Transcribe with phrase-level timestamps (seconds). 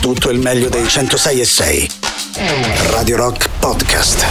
[0.00, 1.90] tutto il meglio dei 106 e 6.
[2.90, 4.24] Radio Rock Podcast.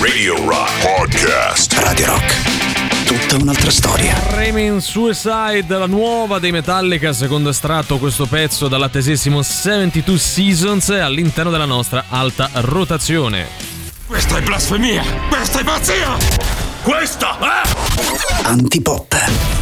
[0.00, 1.72] Radio Rock Podcast.
[1.78, 3.06] Radio Rock.
[3.06, 4.14] Tutta un'altra storia.
[4.30, 11.64] Remain Suicide, la nuova dei Metallica, secondo estratto questo pezzo dall'attesissimo 72 Seasons all'interno della
[11.64, 13.46] nostra alta rotazione.
[14.06, 15.02] Questa è blasfemia!
[15.30, 16.16] Questa è pazzia!
[16.82, 18.46] Questa è...
[18.46, 19.53] Antipop.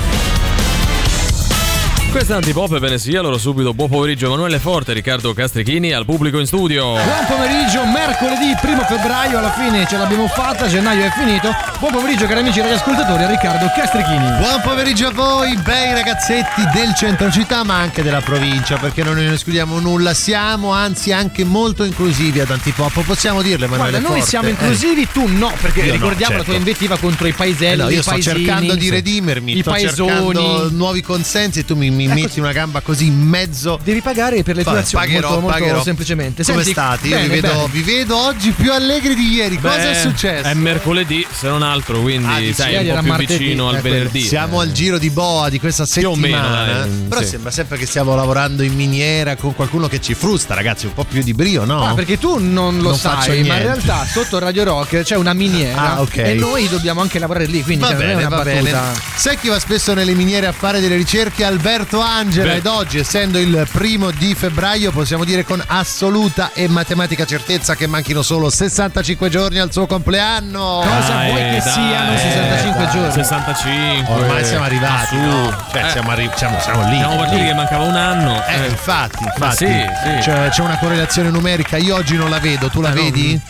[2.13, 6.05] Questa è Antipop e bene sia, allora subito buon pomeriggio Emanuele Forte, Riccardo Castrichini al
[6.05, 6.93] pubblico in studio.
[6.93, 11.51] Buon pomeriggio, mercoledì 1 febbraio, alla fine ce l'abbiamo fatta, gennaio è finito.
[11.81, 14.27] Buon pomeriggio cari amici radioascoltatori a Riccardo Castrichini.
[14.39, 19.15] Buon pomeriggio a voi, bei ragazzetti del centro città, ma anche della provincia, perché non
[19.17, 20.13] ne escludiamo nulla.
[20.13, 24.29] Siamo anzi anche molto inclusivi ad Antipop, possiamo dirle, Emanuele Guarda, noi Forte?
[24.29, 24.51] siamo Eh.
[24.51, 26.69] inclusivi, tu no, perché Io no, ricordiamo la tua certo.
[26.69, 29.71] invettiva contro i paeselli, Eh no, io i sto paesini, cercando di redimermi, i sto
[29.71, 30.35] paesoni.
[30.35, 33.79] cercando nuovi consensi e tu mi, mi metti una gamba così in mezzo.
[33.83, 35.83] Devi pagare per le tue azioni, pagherò, molto, molto pagherò.
[35.83, 36.43] semplicemente.
[36.45, 37.09] Come Senti, state?
[37.09, 39.59] Io bene, vi, vedo, vi vedo oggi più allegri di ieri.
[39.59, 40.49] Cosa Beh, è successo?
[40.49, 43.81] È mercoledì, se non altro, quindi Ah, dici, sai, un po' più martedì, vicino al
[43.81, 43.95] quello.
[43.97, 44.21] venerdì.
[44.23, 46.65] Siamo al giro di boa di questa Più o settimana.
[46.65, 47.27] meno, dai, Però sì.
[47.29, 50.87] sembra sempre che stiamo lavorando in miniera con qualcuno che ci frusta, ragazzi.
[50.87, 51.85] Un po' più di brio, no?
[51.89, 55.33] Ah, perché tu non lo Non sai, ma in realtà sotto Radio Rock c'è una
[55.33, 56.17] miniera Ah, ok.
[56.19, 58.73] e noi dobbiamo anche lavorare lì, quindi Va cioè, bene, una va bene.
[59.17, 61.45] Sai chi va spesso nelle miniere a fare delle ricerche?
[61.45, 62.53] Alberto Angela.
[62.53, 62.57] Beh.
[62.59, 67.87] Ed oggi, essendo il primo di febbraio, possiamo dire con assoluta e matematica certezza che
[67.87, 70.81] manchino solo 65 giorni al suo compleanno.
[70.85, 73.13] Cosa Dai, vuoi che dai, siano 65 dai, giorni?
[73.13, 74.15] 65.
[74.15, 75.55] Ormai siamo arrivati, no?
[75.73, 76.97] Cioè, Eh, siamo, arri- siamo, siamo lì.
[76.97, 78.45] Siamo partiti che mancava un anno.
[78.47, 79.57] Eh, Eh, infatti, infatti.
[79.57, 80.19] sì, sì.
[80.21, 81.77] C'è, c'è una correlazione numerica.
[81.77, 83.31] Io oggi non la vedo, tu la Eh, no, vedi?
[83.33, 83.41] in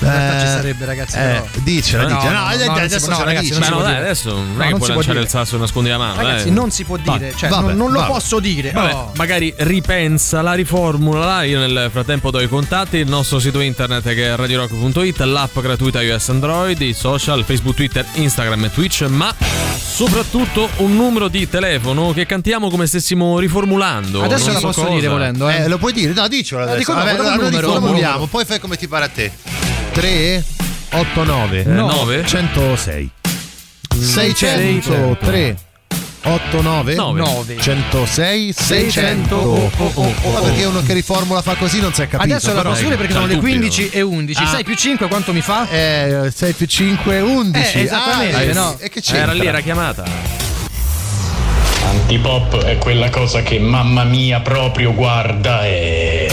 [0.00, 1.46] realtà ci sarebbe, ragazzi, Eh, però.
[1.62, 2.32] dicela, No, dicela.
[2.32, 3.58] no, No, no, eh, no, adesso no, ragazzi, dici.
[3.60, 3.98] Non dai, dire.
[3.98, 6.22] adesso non No, è che non puoi lanciare il sasso e nascondi la mano.
[6.22, 6.50] Ragazzi, eh.
[6.50, 8.70] non si può dire, cioè, vabbè, non, non lo posso dire.
[8.72, 9.12] Vabbè, oh.
[9.16, 11.42] magari ripensa, la riformula.
[11.44, 16.02] Io nel frattempo do i contatti, il nostro sito internet che è radiorock.it, l'app gratuita
[16.02, 19.34] iOS Android, i social, Facebook, Twitter, Instagram e Twitch, ma
[19.78, 24.22] soprattutto un numero di telefono che cantiamo come stessimo riformulando.
[24.22, 24.94] Adesso non la so posso cosa.
[24.94, 25.62] dire volendo, eh.
[25.62, 26.12] Eh, lo puoi dire?
[26.12, 26.78] No, dicelo adesso.
[26.78, 29.32] dico dopo, Vabbè, allora riformuliamo, poi fai come ti pare a te.
[29.96, 30.44] 3
[30.90, 31.86] 8 9 No.
[31.86, 32.26] Nove?
[32.26, 33.10] 106
[33.98, 35.56] 603
[36.22, 37.20] 8 9 Nove.
[37.20, 37.56] 9.
[37.58, 39.36] 106 600 600.
[39.36, 40.30] Oh, oh, oh, oh.
[40.32, 43.12] Ma perché uno che riformula fa così non si è capito Adesso la dire perché
[43.14, 43.58] sono le Cialtupino.
[43.58, 44.42] 15 e 11.
[44.42, 44.46] Ah.
[44.48, 45.66] 6 più 5 quanto mi fa?
[45.70, 48.76] Eh, 6 più 5 11 Eh, esattamente, Ah, eh, no.
[48.78, 49.22] E che c'entra?
[49.22, 50.04] Era lì, era chiamata.
[51.88, 56.30] Antipop è quella cosa che mamma mia proprio guarda e...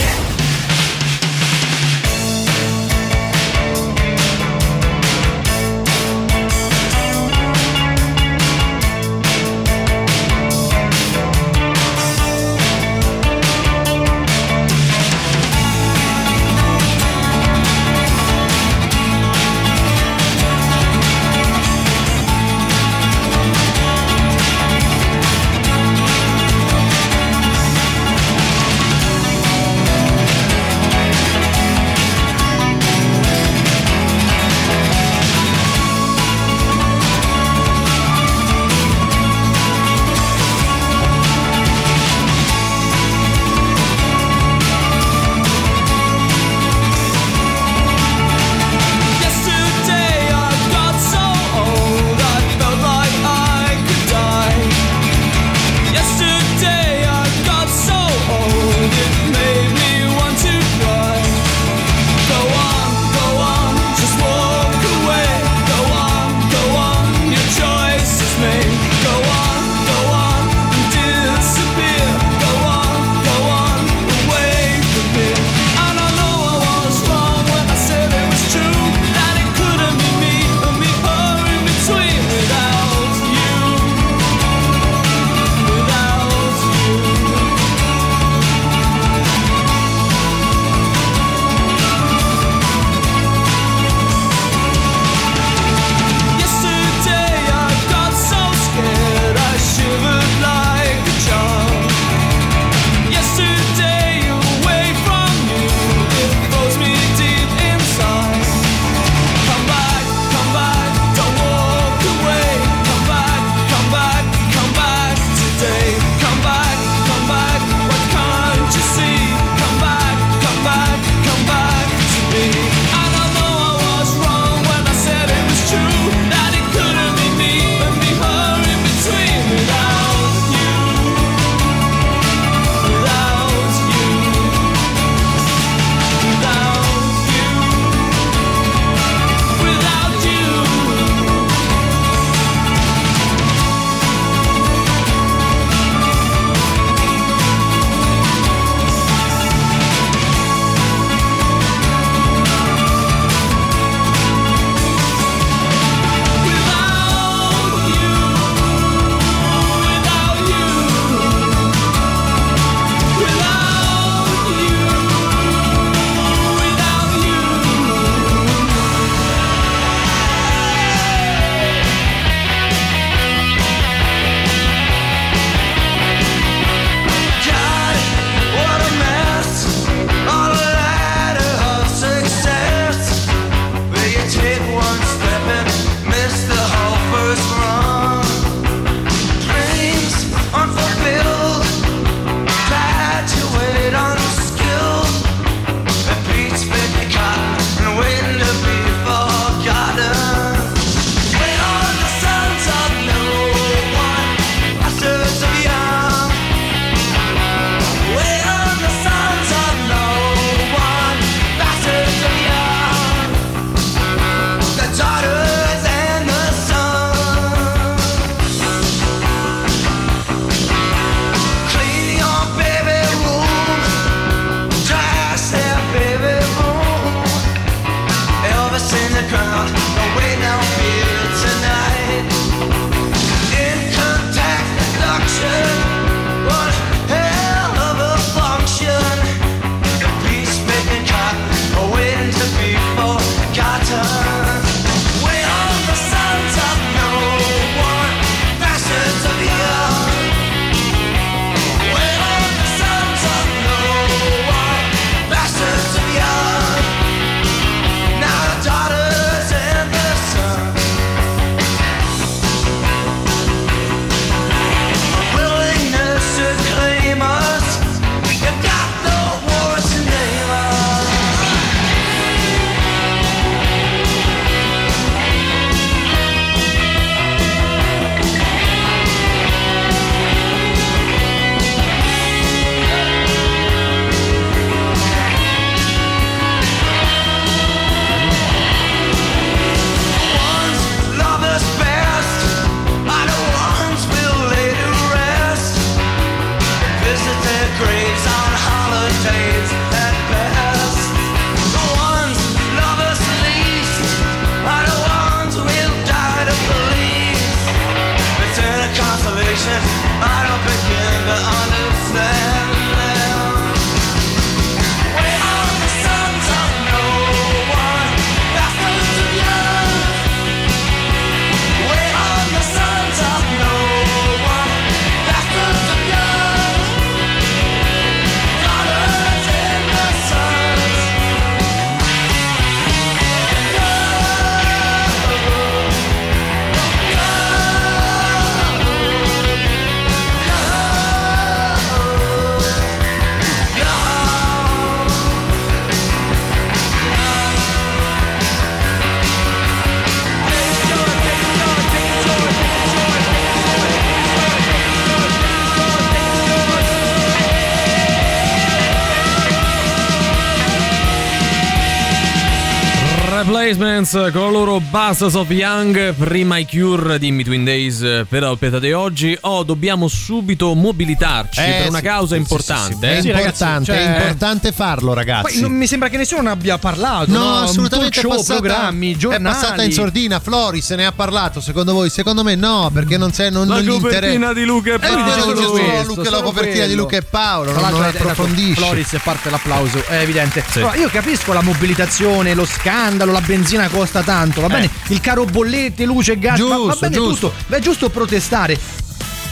[363.64, 363.93] Blaze, man.
[364.04, 368.42] Replacements con la loro Bastards of Young, prima i Cure di In Between Days per
[368.42, 369.36] la di oggi.
[369.42, 373.14] Oh, dobbiamo subito mobilitarci Eh, per una sì, causa sì, importante.
[373.16, 373.32] sì, sì, eh.
[373.32, 375.52] È importante, cioè- è importante farlo, ragazzi.
[375.52, 377.30] Poi non mi sembra che nessuno ne abbia parlato.
[377.30, 379.42] No, No, assolutamente show, è passata, programmi, è giornali.
[379.44, 380.38] passata in sordina.
[380.40, 382.10] Flori se ne ha parlato, secondo voi?
[382.10, 385.24] Secondo me no, perché non, c'è, non, La non copertina di Luca e Eh, Paolo.
[385.24, 387.02] c'è Solo questo, Luca, la copertina di quello.
[387.02, 388.74] Luca e Paolo, Tra non, è- è approfondisce.
[388.74, 390.62] Floris e parte l'applauso, è evidente.
[390.68, 390.78] Sì.
[390.78, 394.90] Allora, io capisco la mobilitazione, lo scandalo, la benzina costa tanto, va bene?
[395.08, 397.48] Il caro bollette, luce, gas, va- va, Giusto, bene giusto.
[397.50, 397.62] tutto.
[397.68, 398.78] Beh, è giusto protestare.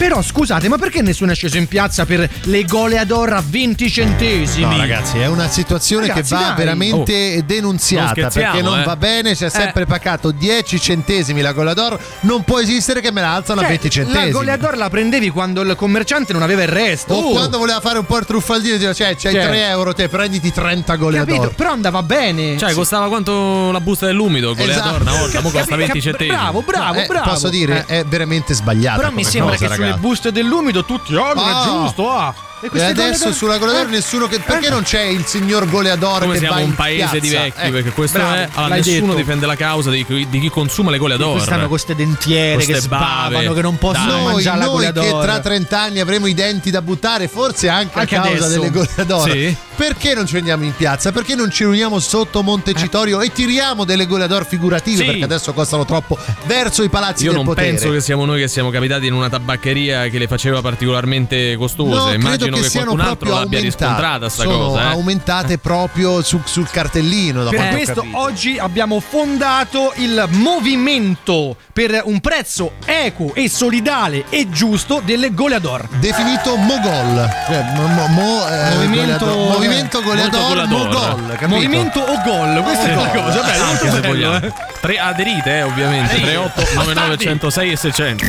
[0.03, 4.65] Però scusate, ma perché nessuno è sceso in piazza per le goleador a 20 centesimi?
[4.75, 6.57] No, ragazzi, è una situazione Ragazzi, che va dai.
[6.57, 8.85] veramente denunziata Non perché non eh.
[8.85, 9.35] va bene.
[9.37, 12.01] C'è sempre pagato 10 centesimi la Golador.
[12.23, 14.25] Non può esistere che me la alzano a Cioè, 20 centesimi.
[14.27, 17.15] La goleador la prendevi quando il commerciante non aveva il resto.
[17.15, 19.47] o Oh, quando voleva fare un po' il truffaldino, diceva: Cioè, c'hai Cioè.
[19.47, 21.05] 3 euro, te prenditi 30 capito?
[21.05, 21.55] Goleador.
[21.55, 22.59] Però andava bene.
[22.59, 24.67] Cioè, costava quanto la busta dell'umido Esatto.
[24.67, 26.37] le adorna una volta, mo costa Capi- 20 capi- centesimi.
[26.37, 27.31] Bravo, bravo, Eh, bravo.
[27.31, 28.01] Posso dire, Eh.
[28.01, 28.97] è veramente sbagliata.
[28.99, 30.01] Però mi sembra cosa, che sulle ragazzi.
[30.07, 31.61] buste dell'umido tutti, oh, non Ah.
[31.63, 32.35] è giusto, ah.
[32.65, 33.91] E queste adesso goleador- sulla Goleador Eh.
[33.91, 34.39] nessuno che.
[34.39, 34.71] Perché Eh.
[34.71, 37.43] non c'è il signor goleador Come che siamo va un in paese di piazza?
[37.45, 38.49] vecchi, Eh, perché questo bravo, è.
[38.55, 39.15] Allora, nessuno detto.
[39.17, 41.33] difende la causa di, chi- di chi consuma le goleador.
[41.33, 43.55] Qui stanno queste dentiere Queste che sbavano, bave.
[43.55, 44.23] che non possono Dai.
[44.23, 45.23] Noi, mangiare la noi che goleador.
[45.25, 48.61] tra 30 anni avremo i denti da buttare, forse anche, Anche a causa adesso.
[48.61, 49.31] delle goleador.
[49.31, 49.57] Sì.
[49.75, 51.11] Perché non ci andiamo in piazza?
[51.11, 54.99] Perché non ci riuniamo sotto Montecitorio e tiriamo delle goleador figurative?
[54.99, 55.05] Sì.
[55.05, 57.69] Perché adesso costano troppo verso i palazzi Io del non potere.
[57.71, 62.17] penso che siamo noi che siamo capitati in una tabaccheria che le faceva particolarmente costose.
[62.17, 63.85] No, credo Immagino che che, siano qualcun altro proprio l'abbia aumentate.
[63.87, 64.81] riscontrata sta Sono cosa.
[64.83, 64.87] Eh.
[64.93, 67.45] aumentate proprio su- sul cartellino.
[67.45, 74.49] Da Per questo oggi abbiamo fondato il movimento per un prezzo equo e solidale e
[74.51, 75.89] giusto delle goleador.
[75.99, 77.29] definito Mogol.
[77.47, 80.79] Cioè, mo- mo- mo- eh, Movimento- goleador- movimento goleador, goleador.
[80.89, 81.27] Mogol.
[81.31, 81.49] capito?
[81.49, 83.23] Movimento o gol, questa è la Gol.
[83.25, 84.37] cosa, bello, Anche molto se bello, vogliamo.
[84.47, 84.53] eh.
[84.81, 86.15] Tre aderite, eh, ovviamente.
[86.15, 88.27] 38 99 106 e 600.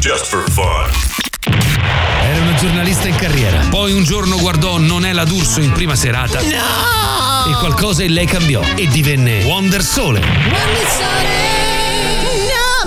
[0.00, 1.25] Just for fun.
[1.46, 3.60] Era una giornalista in carriera.
[3.70, 6.40] Poi un giorno guardò Nonella D'Urso in prima serata.
[6.40, 10.18] E qualcosa in lei cambiò e divenne Wonder Sole.
[10.18, 10.26] No,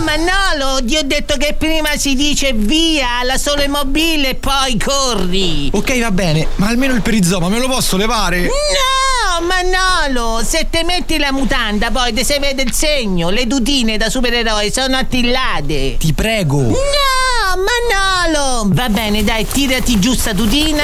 [0.04, 5.70] Manolo, ti ho detto che prima si dice via alla sole mobile e poi corri.
[5.74, 8.42] Ok, va bene, ma almeno il perizoma me lo posso levare?
[8.42, 13.98] No, Manolo, se te metti la mutanda poi te si vede il segno, le dutine
[13.98, 15.96] da supereroe sono attillate.
[15.98, 16.62] Ti prego.
[16.62, 16.75] No,
[17.56, 18.68] Manolo!
[18.74, 20.84] Va bene, dai, tirati giù sta tutina.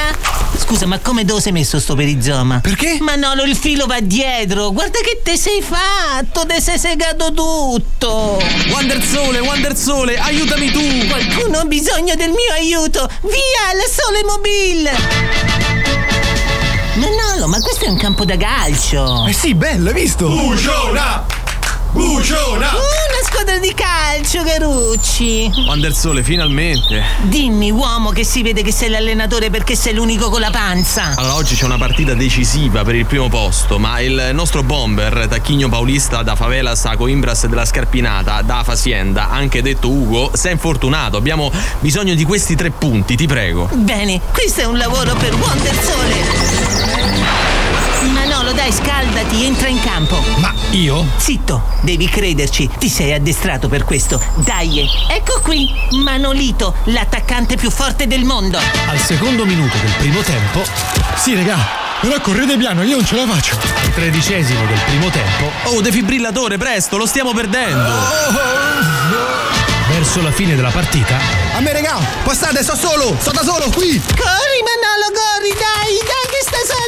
[0.58, 2.60] Scusa, ma come dove sei messo sto perizoma?
[2.60, 2.98] Perché?
[3.00, 4.72] Manolo, il filo va dietro.
[4.72, 8.42] Guarda che te sei fatto, te sei segato tutto.
[8.70, 10.82] Wonder Sole, Wonder Sole, aiutami tu!
[11.06, 13.08] Qualcuno ha bisogno del mio aiuto!
[13.22, 14.90] Via, la sole mobile!
[16.94, 19.26] Manolo, ma questo è un campo da calcio!
[19.26, 20.28] Eh sì, bello, hai visto?
[20.28, 21.24] Buciona!
[21.92, 22.70] Buciona!
[22.70, 25.50] Una squadra di calcio, Carucci!
[25.66, 27.02] Wonder Sole, finalmente.
[27.22, 31.14] Dimmi, uomo, che si vede che sei l'allenatore perché sei l'unico con la panza!
[31.16, 35.68] Allora, oggi c'è una partita decisiva per il primo posto, ma il nostro bomber, Tacchigno
[35.68, 41.16] Paulista da Favelas a Coimbras della Scarpinata, da Fasienda, anche detto Ugo, è infortunato.
[41.16, 43.68] Abbiamo bisogno di questi tre punti, ti prego.
[43.72, 47.45] Bene, questo è un lavoro per Wonder Sole!
[48.12, 50.22] Manolo, dai, scaldati, entra in campo!
[50.36, 51.04] Ma io?
[51.16, 54.20] Zitto, devi crederci, ti sei addestrato per questo.
[54.36, 55.68] Dai, ecco qui,
[56.02, 58.58] Manolito, l'attaccante più forte del mondo.
[58.88, 60.62] Al secondo minuto del primo tempo,
[61.16, 61.56] Sì, raga,
[62.00, 63.56] però correte piano, io non ce la faccio.
[63.56, 67.92] al tredicesimo del primo tempo, Oh, defibrillatore, presto, lo stiamo perdendo.
[69.88, 71.16] verso la fine della partita,
[71.56, 74.00] A me, raga, passate, sto solo, sto da solo, qui!
[74.00, 76.85] Corri, Manolo, corri, dai, dai che sta sola, corri!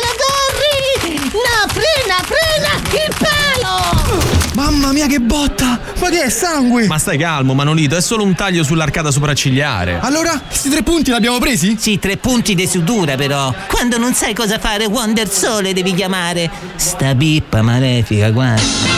[1.32, 4.36] No, frena, frena, il palo!
[4.54, 5.78] Mamma mia, che botta!
[6.00, 6.86] Ma che è sangue?
[6.86, 9.98] Ma stai calmo, Manolito, è solo un taglio sull'arcata sopraccigliare.
[10.00, 11.76] Allora, questi tre punti li abbiamo presi?
[11.78, 13.52] Sì, tre punti di sutura però.
[13.68, 16.50] Quando non sai cosa fare, Wonder Sole devi chiamare.
[16.76, 18.97] Sta pippa malefica, guarda.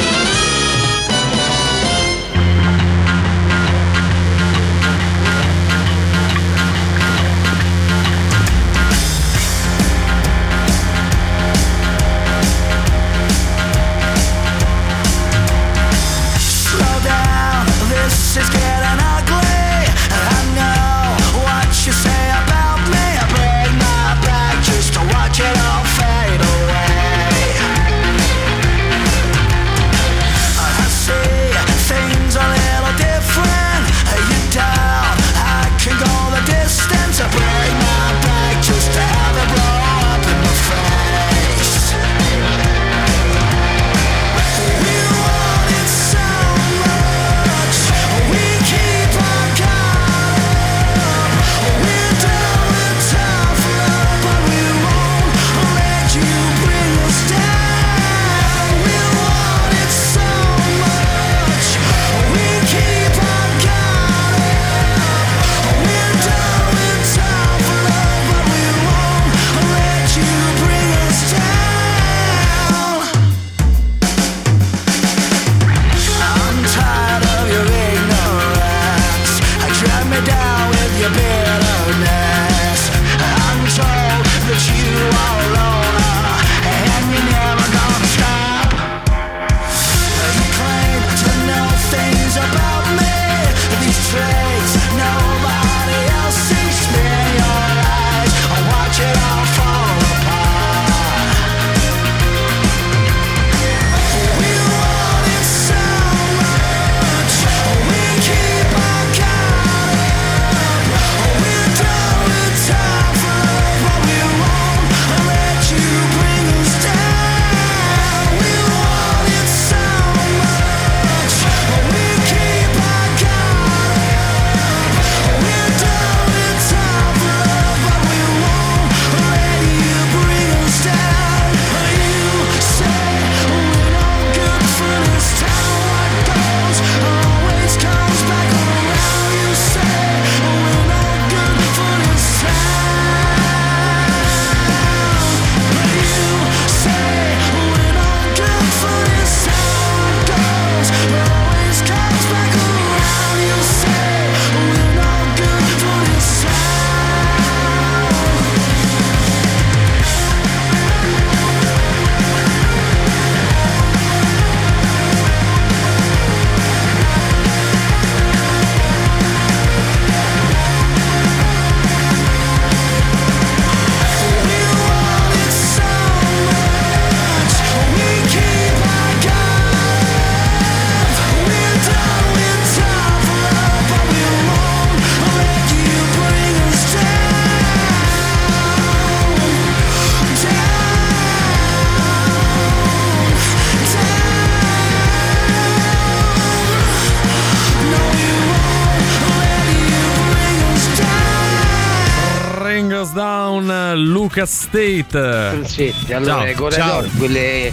[204.70, 205.48] State.
[205.64, 206.44] Struzzetti, allora Ciao.
[206.44, 207.04] le corridor, Ciao.
[207.18, 207.72] quelle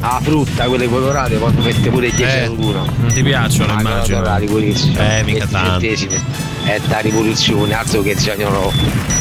[0.00, 2.84] a frutta, quelle colorate, quando mette pure 10 Eh, euro.
[2.98, 4.16] non ti piacciono, Ah, immagino.
[4.18, 4.44] colorati.
[4.44, 6.46] Eh, mica 20 tanto.
[6.64, 8.72] È da rivoluzione, altro che zagnolo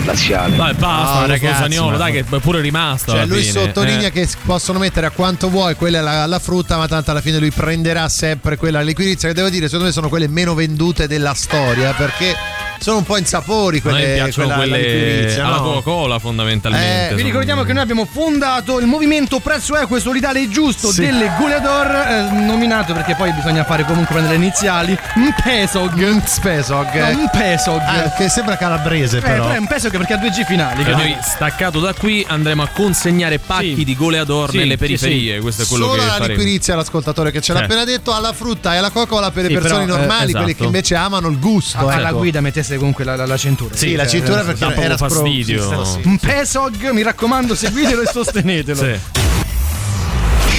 [0.06, 0.56] laziale.
[0.56, 3.12] Dai, basta, No, ragazzi, Zagnolo, ma- dai, che è pure rimasto.
[3.12, 3.52] Cioè, alla lui fine.
[3.52, 4.12] sottolinea Eh.
[4.12, 7.40] che possono mettere a quanto vuoi quella è la, la frutta, ma tanto alla fine
[7.40, 9.28] lui prenderà sempre quella liquirizia.
[9.30, 12.36] Che devo dire, secondo me sono quelle meno vendute della storia perché
[12.80, 15.62] sono un po' insapori A quelle, me piacciono quella- la quelle alla no?
[15.64, 17.10] Coca-Cola, fondamentalmente.
[17.14, 20.92] Eh, Vi ricordiamo che noi abbiamo fondato il movimento prezzo equo e solidale e giusto
[20.92, 21.02] Sì.
[21.02, 26.24] delle Goleador, eh, nominato perché poi bisogna fare comunque prendere le iniziali, Mpesog.
[26.24, 27.12] Spesog.
[27.12, 27.82] No, Mpesog.
[27.82, 29.44] Ah, che sembra calabrese Eh, però.
[29.44, 30.84] però è un Pesog perché ha due G finali.
[30.84, 33.84] Cioè, noi staccato da qui andremo a consegnare pacchi Sì.
[33.84, 35.36] di goleador Sì, nelle periferie.
[35.36, 35.42] sì.
[35.42, 36.28] Questo è quello Solo che la faremo.
[36.40, 37.74] liquirizia all'ascoltatore che ce l'ha Certo.
[37.74, 40.46] appena detto, alla frutta e alla Coca-Cola per Sì, le persone però, eh, normali, quelli
[40.46, 40.58] esatto.
[40.58, 41.88] che invece amano il gusto.
[41.88, 42.18] alla ecco.
[42.18, 43.76] guida mettesse comunque la, la- la cintura.
[43.76, 45.86] Sì, la cintura perché era spro- fastidio.
[45.86, 46.08] sì, sì.
[46.08, 48.84] Un Pesog, mi raccomando, seguitelo e sostenetelo.
[48.84, 49.00] Sì.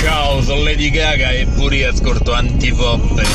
[0.01, 3.27] Ciao, sono Lady Gaga e pure io ascolto antipoppe.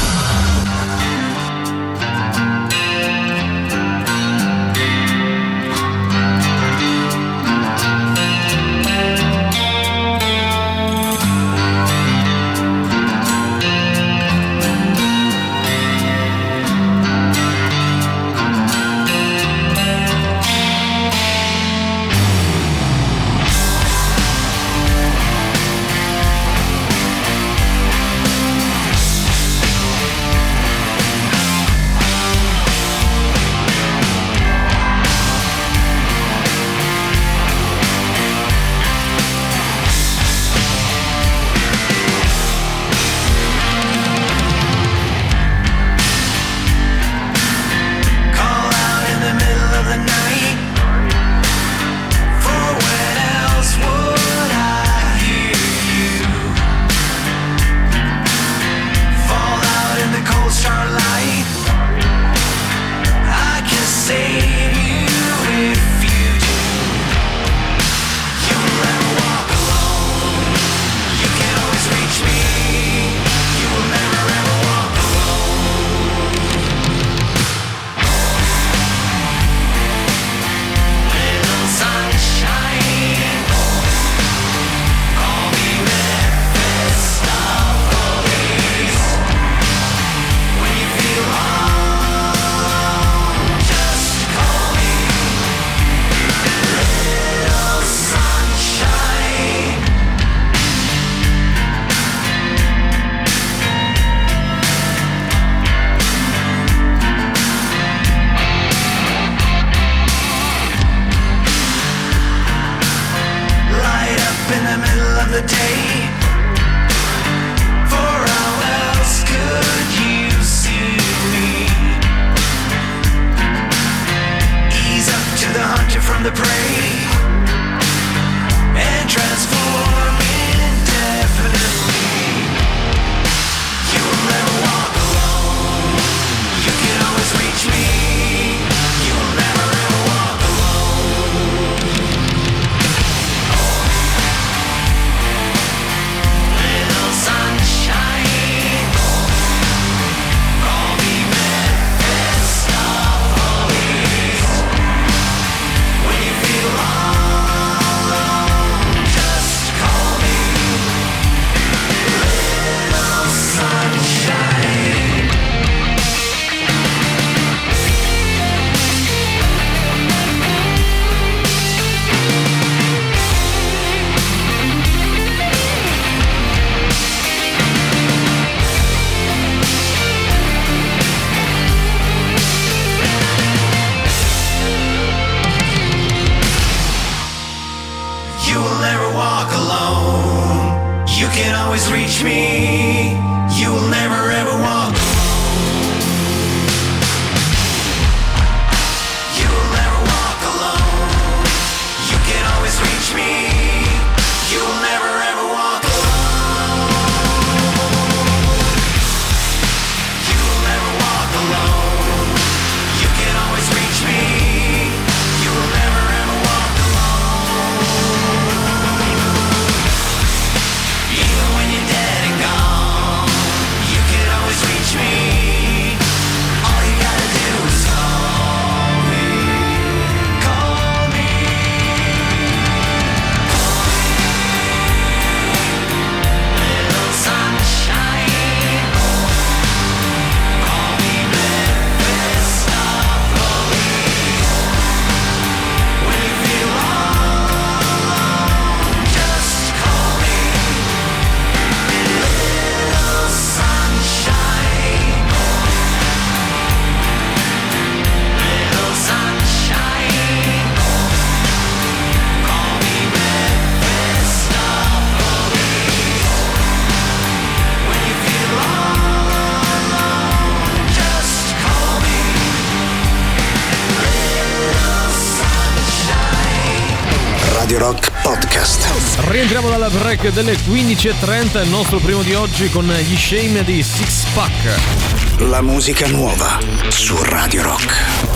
[279.16, 284.26] Rientriamo dalla break delle 15.30, il nostro primo di oggi con gli shame di Six
[284.34, 285.42] Pack.
[285.50, 288.33] La musica nuova su Radio Rock.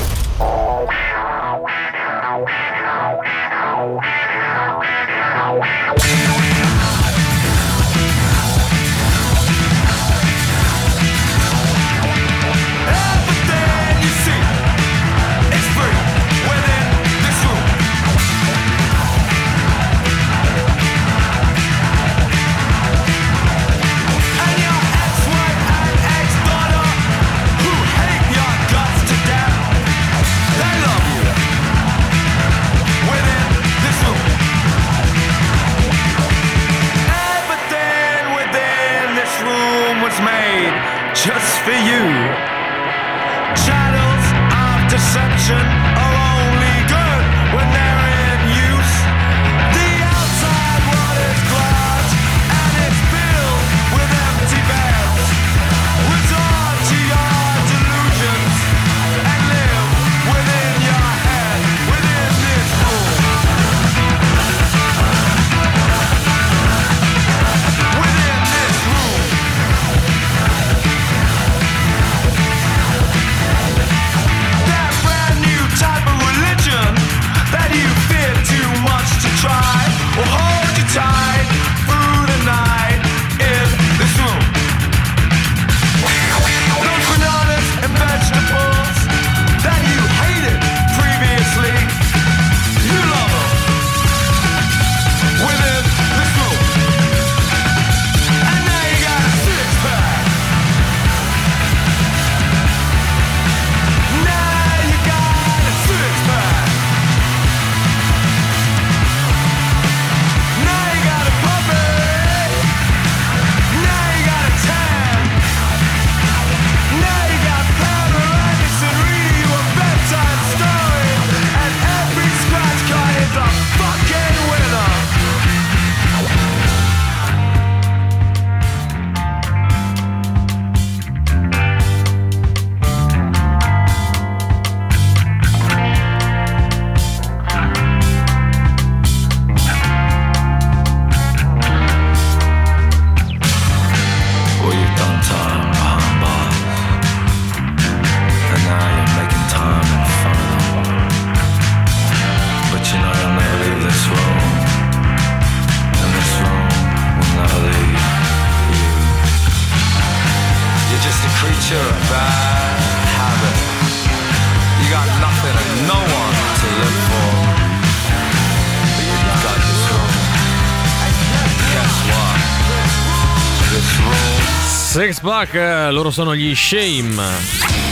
[175.15, 177.86] Pack, eh, loro sono gli Shame.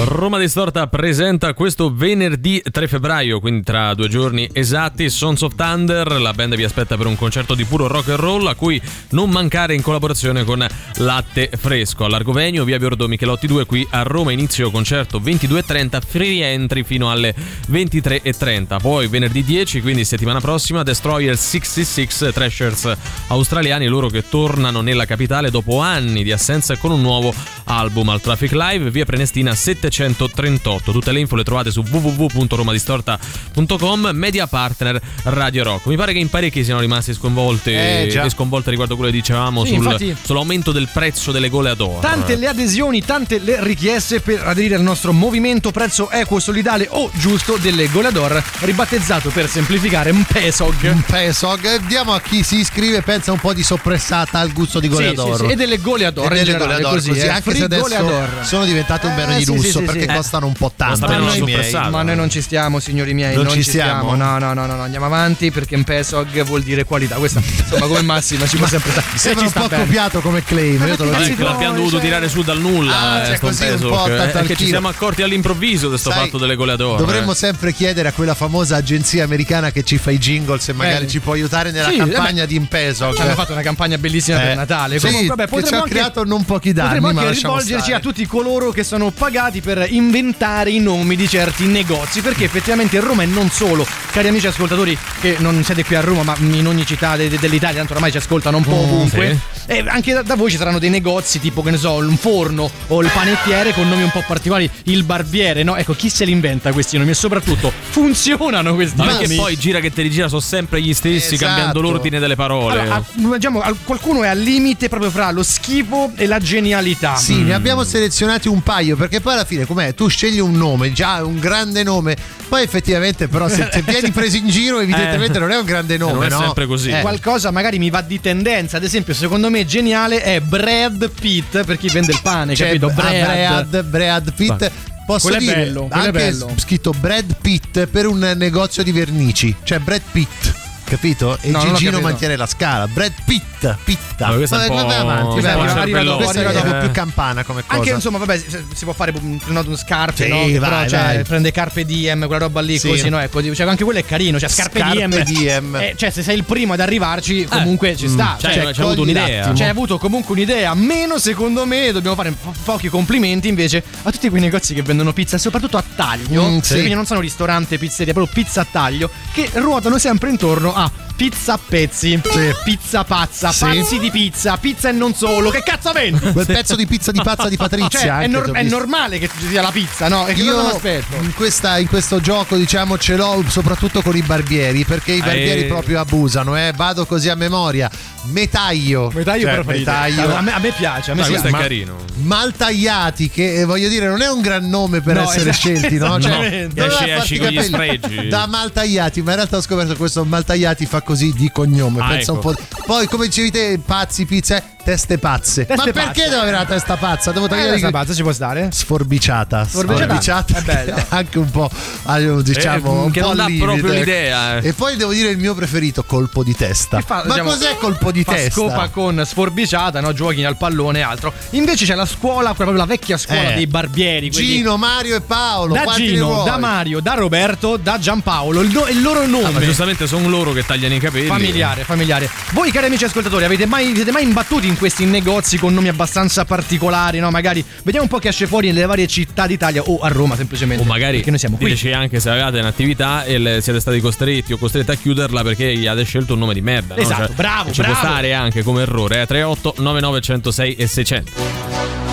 [0.00, 6.20] Roma Distorta presenta questo venerdì 3 febbraio, quindi tra due giorni esatti, Sons of Thunder.
[6.20, 8.80] La band vi aspetta per un concerto di puro rock and roll a cui
[9.10, 10.64] non mancare in collaborazione con
[10.98, 12.04] Latte Fresco.
[12.04, 17.34] All'Argovenio, via Biordo Michelotti 2, qui a Roma inizio concerto 22.30, free entry fino alle
[17.68, 18.80] 23.30.
[18.80, 25.50] Poi venerdì 10, quindi settimana prossima, Destroyer 66 Thrashers australiani, loro che tornano nella capitale
[25.50, 27.34] dopo anni di assenza con un nuovo
[27.64, 29.56] album al Traffic Live, via Prenestina
[29.90, 30.92] 738.
[30.92, 35.86] Tutte le info le trovate su www.romadistorta.com, media partner Radio Rock.
[35.86, 39.64] Mi pare che in parecchi siano rimasti sconvolti Eh, e sconvolte riguardo quello che dicevamo
[39.64, 42.00] Sì, sul- infatti- sull'aumento del prezzo delle gole ad oro.
[42.00, 47.10] Tante le adesioni, tante le richieste per aderire al nostro movimento prezzo equo solidale o
[47.14, 50.90] giusto delle Goleador, ribattezzato per semplificare MPESOG.
[50.92, 51.64] Un pesog.
[51.64, 54.92] Eh, Diamo a chi si iscrive pensa un po' di soppressata al gusto di Sì,
[54.92, 55.36] Goleador.
[55.38, 57.28] sì, sì, e delle Goleador E in delle generale, Goleador, così, così, eh.
[57.28, 58.44] anche Free se adesso Goleador.
[58.44, 60.14] sono diventate un bene Eh, di sì, lusso sì, perché sì.
[60.14, 61.06] costano un po' tanto.
[61.08, 61.38] Miei.
[61.38, 61.88] soppressata.
[61.90, 63.34] Ma noi non ci stiamo, signori miei.
[63.34, 64.14] Non Non, ci ci stiamo?
[64.14, 64.14] stiamo.
[64.16, 67.16] No, no, no, no, no, andiamo avanti perché MPESOG vuol dire qualità.
[67.16, 69.06] Questa, insomma, come massima ci può sempre stare.
[69.12, 69.84] Mi sembra ci un sta po' bene.
[69.84, 70.86] copiato come claim.
[70.86, 71.42] Io te lo dico.
[71.44, 73.22] l'abbiamo dovuto cioè- tirare su dal nulla.
[73.26, 74.04] Cioè, così un po'
[74.46, 76.96] che ci siamo accorti all'improvviso di questo fatto delle gole ad oro.
[76.98, 77.36] Dovremmo eh.
[77.36, 81.08] sempre chiedere a quella famosa agenzia americana che ci fa i jingle se magari Eh.
[81.08, 83.16] ci può aiutare nella campagna di Impesog.
[83.18, 84.98] Hanno fatto una campagna bellissima per Natale.
[84.98, 88.26] sì, Comunque, vabbè, potremmo ha creato non pochi danni, Potremmo ma anche rivolgerci a tutti
[88.26, 93.26] coloro che sono pagati per inventare i nomi di certi negozi, perché effettivamente Roma e
[93.26, 97.16] non solo, cari amici ascoltatori che non siete qui a Roma, ma in ogni città
[97.16, 99.28] de- de- dell'Italia, tanto ormai ci ascoltano un po' Mm, ovunque.
[99.30, 99.56] sì.
[99.70, 102.70] E anche da, da voi ci saranno dei negozi tipo, che ne so, un forno
[102.86, 105.76] o il panettiere con nomi un po' particolari, il barbiere, no?
[105.76, 107.10] Ecco, chi se li inventa questi nomi?
[107.10, 109.18] E soprattutto, funzionano questi Ma nomi?
[109.18, 111.44] perché poi gira che te li gira sono sempre gli stessi, Esatto.
[111.52, 112.80] cambiando l'ordine delle parole.
[112.80, 113.02] Allora, a-
[113.36, 117.16] diciamo, al- qualcuno è al limite proprio fra lo schifo e la genialità.
[117.16, 119.94] Sì, ne abbiamo selezionati un paio perché poi alla fine com'è?
[119.94, 122.16] Tu scegli un nome, già un grande nome,
[122.48, 125.40] poi effettivamente però se, se vieni preso in giro evidentemente Eh.
[125.40, 126.40] non è un grande nome, Non è no?
[126.40, 126.90] sempre così.
[126.90, 127.00] Eh.
[127.00, 131.76] Qualcosa magari mi va di tendenza, ad esempio, secondo me geniale è Brad Pitt per
[131.78, 132.86] chi vende il pane, Cioè, capito?
[132.86, 134.58] ah, Brad, Brad Pitt.
[134.58, 134.70] Va.
[135.08, 136.52] Posso Quello è dire bello, quello è anche bello.
[136.56, 140.52] scritto Brad Pitt per un negozio di vernici, cioè Brad Pitt.
[140.88, 141.36] Capito?
[141.42, 142.86] E No, Gigino mantiene la scala.
[142.88, 144.28] Brad Pitt, Pitta.
[144.28, 145.78] Ma questo è un Vabbè, po'- avanti, un vai po' avanti.
[145.90, 146.16] cervelloso.
[146.16, 146.78] Questa arriva dopo.
[146.78, 147.74] più campana come cosa.
[147.78, 148.38] Anche insomma, vabbè,
[148.72, 149.12] si, può fare
[149.46, 150.36] no, un scarpe, Sì, no?
[150.38, 152.88] Vai, però cioè, prende carpe diem, quella roba lì, Sì.
[152.88, 153.18] così, no?
[153.20, 155.22] Ecco, cioè, anche quello è carino, cioè scarpe, Scarpe diem.
[155.24, 155.76] diem.
[155.76, 158.36] Eh, cioè, se sei il primo ad arrivarci, comunque ci sta.
[158.40, 159.54] cioè, Cioè, c'è avuto un'idea.
[159.54, 160.72] Cioè, hai avuto comunque un'idea.
[160.74, 165.12] Meno, secondo me, dobbiamo fare po- pochi complimenti invece a tutti quei negozi che vendono
[165.12, 166.48] pizza, soprattutto a taglio.
[166.48, 166.74] Mm, sì.
[166.74, 170.74] Quindi non sono ristorante, pizzeria, proprio pizza a taglio, che ruotano sempre intorno
[171.18, 172.20] pizza a pezzi,
[172.62, 173.64] pizza pazza, Sì.
[173.64, 175.50] pazzi di pizza, pizza e non solo.
[175.50, 176.30] Che cazzo vendi?
[176.30, 177.98] Quel pezzo di pizza di pazza di Patrizia.
[177.98, 180.28] Cioè, è, nor- è normale che ci sia la pizza, no?
[180.28, 181.16] E Io aspetto?
[181.20, 185.62] in, questa- in questo gioco diciamo ce l'ho soprattutto con i barbieri perché i barbieri
[185.62, 185.66] Eh.
[185.66, 186.72] proprio abusano eh.
[186.76, 187.90] vado così a memoria
[188.30, 189.90] metaglio Metaglio Cioè, preferito.
[189.90, 190.34] metaglio.
[190.36, 191.30] A me, a me piace, a me Dai, sì.
[191.30, 191.96] questo è ma- carino.
[192.18, 195.96] Maltagliati che eh, voglio dire non è un gran nome per No, essere esatto, scelti
[195.98, 196.18] no?
[196.20, 198.28] Cioè, doveva Esci- esci con gli sfregi.
[198.28, 202.08] da Maltagliati ma in realtà ho scoperto che questo Maltagliati fa così di cognome Ah,
[202.08, 202.48] pensa ecco.
[202.48, 206.28] un po' poi come dicevi te pazzi pizza eh, teste pazze Teste ma perché pazze.
[206.28, 208.68] devo avere la testa pazza devo Eh, tagliare questa i- pazza ci può stare?
[208.70, 210.58] sforbiciata Sforbiciata?
[210.58, 211.06] È bella.
[211.08, 211.70] anche un po'
[212.04, 213.98] ah, diciamo Eh, un che po' non limite, proprio ecco.
[213.98, 214.68] l'idea, eh.
[214.68, 218.12] e poi devo dire il mio preferito colpo di testa fa, ma diciamo, cos'è colpo
[218.12, 220.12] di fa testa scopa con sforbiciata, no?
[220.12, 221.32] Giochi al pallone e altro.
[221.50, 223.54] Invece c'è la scuola, proprio la vecchia scuola Eh.
[223.54, 224.30] dei barbieri.
[224.30, 228.60] quelli- Gino Mario e Paolo da Gino, da Mario, da Roberto, da Giampaolo.
[228.62, 229.50] Il, no- il loro Ah, nome.
[229.50, 231.26] ma giustamente sono loro che tagliano i capelli.
[231.26, 232.28] Familiare, familiare.
[232.52, 236.44] Voi, cari amici ascoltatori, avete mai, siete mai imbattuti in questi negozi con nomi abbastanza
[236.44, 237.30] particolari, no?
[237.30, 240.82] Magari vediamo un po' che esce fuori nelle varie città d'Italia o a Roma semplicemente.
[240.82, 241.66] O magari Perché noi siamo qui.
[241.66, 245.86] diteci anche se avevate un'attività e siete stati costretti o costretti a chiuderla perché gli
[245.86, 246.94] avete scelto un nome di merda.
[246.94, 247.00] no?
[247.00, 247.94] Esatto, Cioè, bravo, Ci bravo.
[247.98, 249.22] può stare anche come errore.
[249.22, 249.26] Eh?
[249.26, 252.07] 38 99 106 e 600.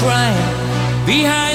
[0.00, 1.06] crying.
[1.06, 1.49] Behind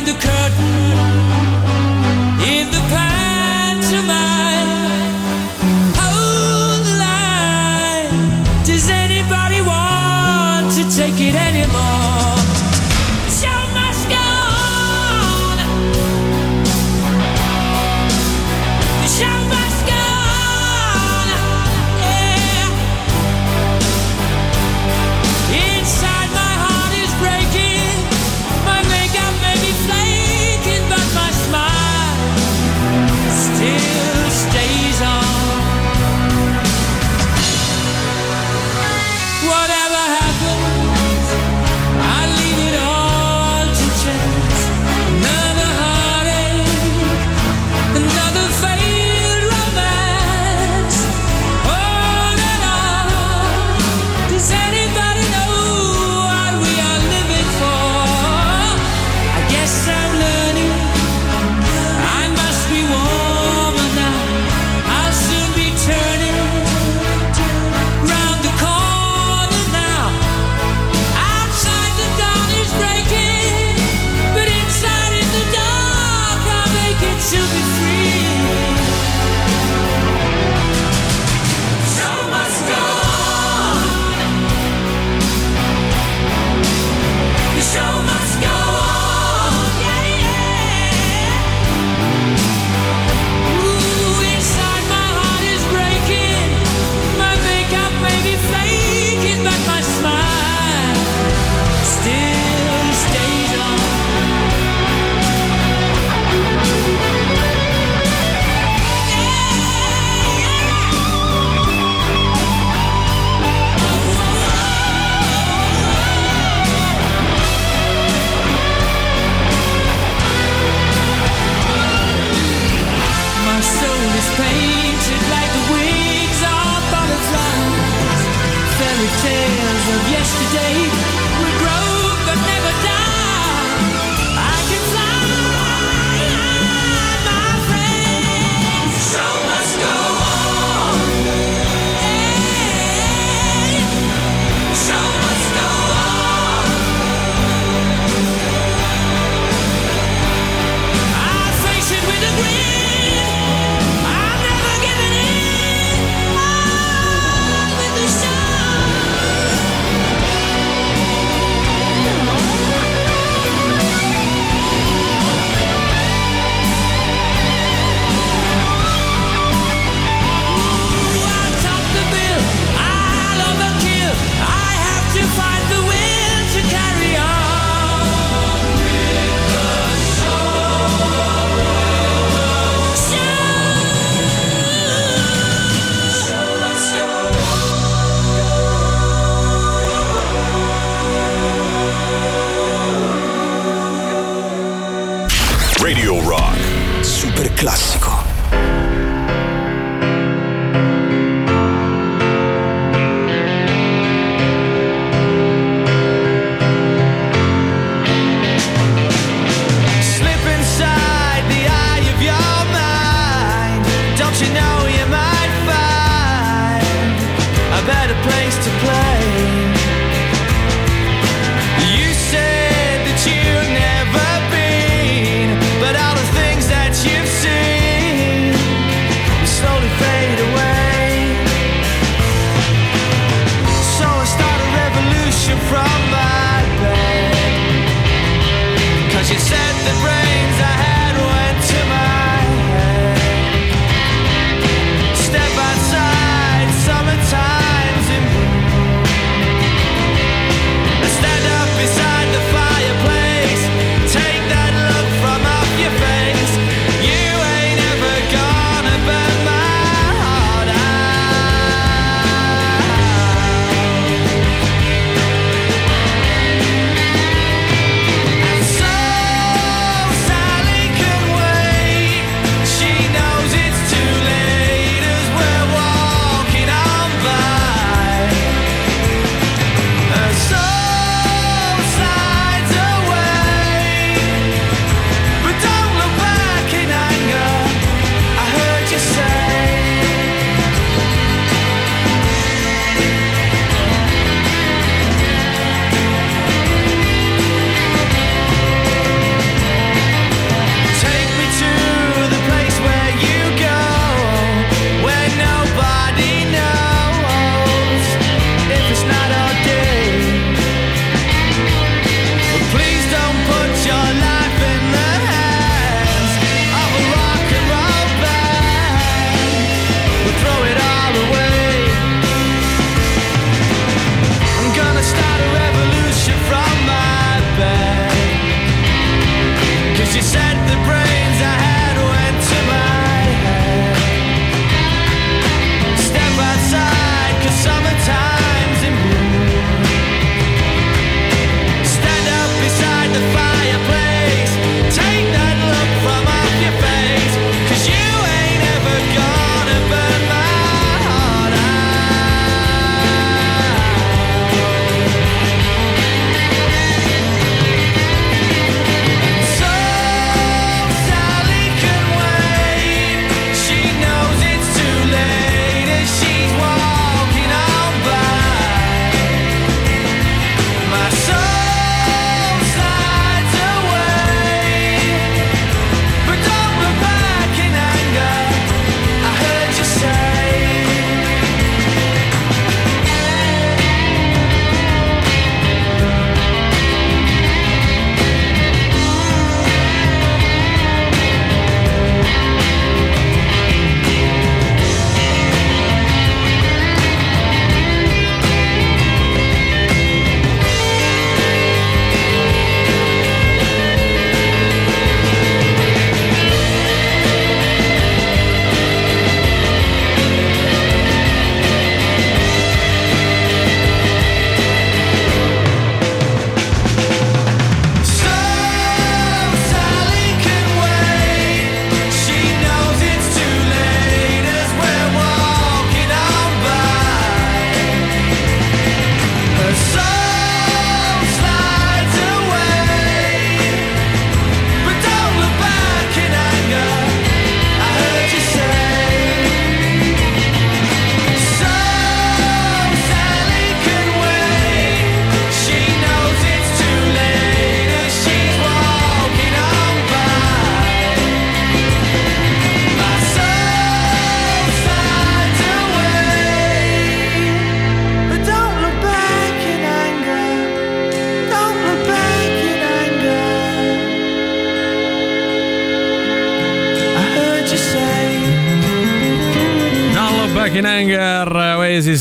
[130.56, 130.95] day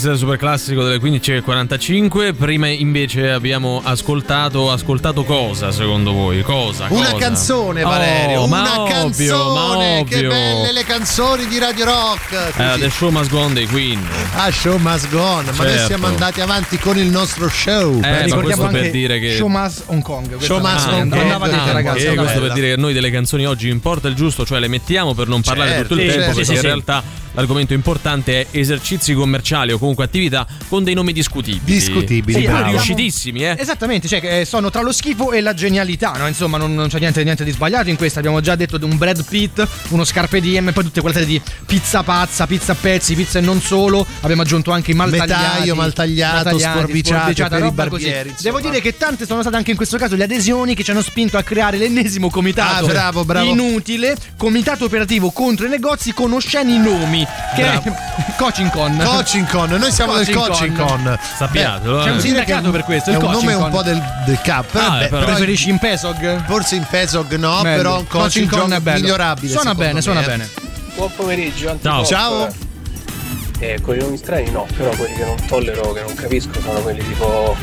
[0.07, 2.35] Oasis, super classico delle 15.45.
[2.37, 6.43] Prima invece abbiamo ascoltato, ascoltato cosa secondo voi?
[6.43, 6.87] Cosa?
[6.91, 7.17] Una Cosa?
[7.17, 8.47] canzone, Oh, Valerio.
[8.47, 10.05] ma una ovvio, canzone.
[10.05, 12.33] Che belle le canzoni di Radio Rock.
[12.33, 12.81] Eh, Così.
[12.81, 14.07] The Show Must Go On dei Queen.
[14.35, 15.45] Ah, show must go on.
[15.47, 15.87] Ma noi Certo.
[15.87, 18.01] siamo andati avanti con il nostro show.
[18.03, 20.39] Eh, Ricordiamo questo per anche dire che- Show Must Hong Kong.
[20.39, 21.23] Show Must andava- Hong Kong.
[21.23, 22.05] Andava Ah, ragazzi.
[22.05, 24.69] E andava questo per dire che noi delle canzoni oggi importa il giusto, cioè le
[24.69, 26.37] mettiamo per non parlare Certo, tutto il tempo, certo.
[26.37, 26.67] perché Sì, in sì.
[26.67, 27.03] realtà
[27.35, 31.61] l'argomento importante è esercizi commerciali o comunque attività con dei nomi discutibili.
[31.65, 32.71] Discutibili, Sì, bravo.
[32.71, 33.57] riuscitissimi, eh.
[33.59, 36.27] Esattamente, cioè che sono tra lo schifo e la genialità, no?
[36.27, 38.19] Insomma, non, non c'è niente, niente di sbagliato in questo.
[38.19, 41.41] Abbiamo già detto di un Brad Pitt, uno Scarpe DM, poi tutte quelle serie di
[41.67, 44.07] pizza pazza, pizza a pezzi, pizza e non solo.
[44.23, 45.33] Abbiamo aggiunto anche i maltagliati.
[45.33, 47.73] Metaio, maltagliato, sforbiciato per i così.
[47.73, 48.57] barbieri, insomma.
[48.57, 51.03] Devo dire che tante sono state anche in questo caso le adesioni che ci hanno
[51.03, 53.49] spinto a creare l'ennesimo comitato Ah, bravo, bravo.
[53.51, 57.24] inutile, comitato operativo contro i negozi con osceni nomi,
[57.55, 57.81] che è
[58.37, 58.97] Coaching Con.
[59.05, 61.19] Coaching Con, noi siamo del Coaching Con.
[61.37, 62.13] Sappiatelo, C'è eh.
[62.13, 64.67] un sindacato per questo, È il un Coaching nome un po' del, del cap.
[64.71, 66.45] Però, Ah, beh, però- però Preferisci in Pesog?
[66.47, 67.77] forse in Pesog no, Bello.
[67.77, 69.01] però un Coaching Con Con è bello.
[69.01, 69.53] migliorabile.
[69.53, 70.27] Suona bene, me, suona eh.
[70.27, 70.49] bene.
[70.95, 71.99] Buon pomeriggio, Ciao.
[71.99, 72.07] Antipop.
[72.07, 72.49] Ciao.
[73.61, 76.81] Eh, con i nomi strani no, però quelli che non tollero, che non capisco, sono
[76.81, 77.57] quelli tipo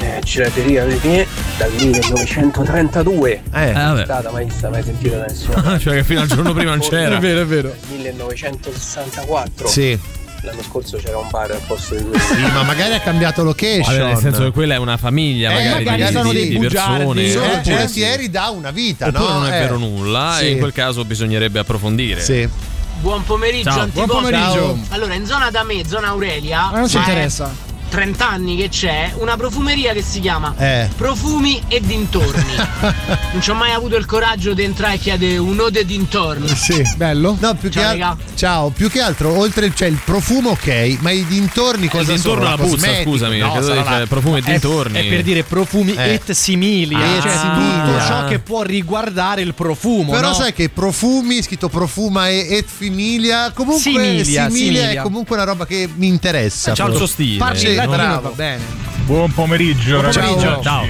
[0.00, 1.26] eh, Girateria dei miei
[1.56, 3.42] dal 1932.
[3.52, 3.68] Eh.
[3.68, 4.04] Eh, vabbè.
[4.04, 5.78] stata mai vista, mai sentita da nessuno.
[5.78, 7.18] cioè che fino al giorno prima non c'era.
[7.18, 7.74] vero, è vero.
[7.90, 9.66] 1964.
[9.68, 9.98] Sì.
[10.42, 12.18] L'anno scorso c'era un bar al posto di quello.
[12.18, 13.96] Sì, ma magari ha cambiato location.
[13.96, 16.48] Vabbè, nel senso che quella è una famiglia, Eh, magari, magari di, sono di- dei
[16.48, 17.28] di persone.
[17.30, 19.32] sono Oppure- giornalieri da una vita, Oppure no?
[19.40, 19.60] non è Eh.
[19.62, 20.44] vero nulla, Sì.
[20.44, 22.20] e in quel caso bisognerebbe approfondire.
[22.20, 22.48] Sì.
[23.00, 23.86] Buon pomeriggio, Ciao.
[23.88, 24.52] Buon pomeriggio.
[24.54, 24.78] Ciao.
[24.90, 27.52] Allora, in zona da me, zona Aurelia, Ma non ci è interessa.
[27.88, 30.88] 30 anni che c'è una profumeria che si chiama Eh.
[30.96, 32.54] Profumi e dintorni.
[33.32, 36.48] non ci ho mai avuto il coraggio di entrare e chiedere un ode dintorni.
[36.54, 36.82] Sì.
[36.96, 37.36] Bello.
[37.40, 38.06] No, più che Ciao, altro.
[38.06, 38.16] raga.
[38.34, 42.44] Ciao, più che altro, oltre c'è il profumo, ok, ma i dintorni cosa Il dintorno
[42.44, 42.56] sono?
[42.56, 44.98] la puzza, scusami, No, perché la- profumi e È, dintorni.
[44.98, 46.12] è per dire profumi Eh.
[46.14, 47.82] et simili, Ah, eh, cioè similia.
[47.84, 50.12] tutto ciò che può riguardare il profumo.
[50.12, 50.34] Però no?
[50.34, 54.90] sai che profumi, scritto profuma e et fimilia, comunque Similia, similia.
[54.90, 56.72] è comunque una roba che mi interessa.
[56.74, 57.32] C'ha il suo stile.
[57.58, 58.62] Il latino va bene.
[59.04, 60.32] Buon pomeriggio, Buon ragazzi.
[60.34, 60.62] pomeriggio.
[60.62, 60.86] Ciao.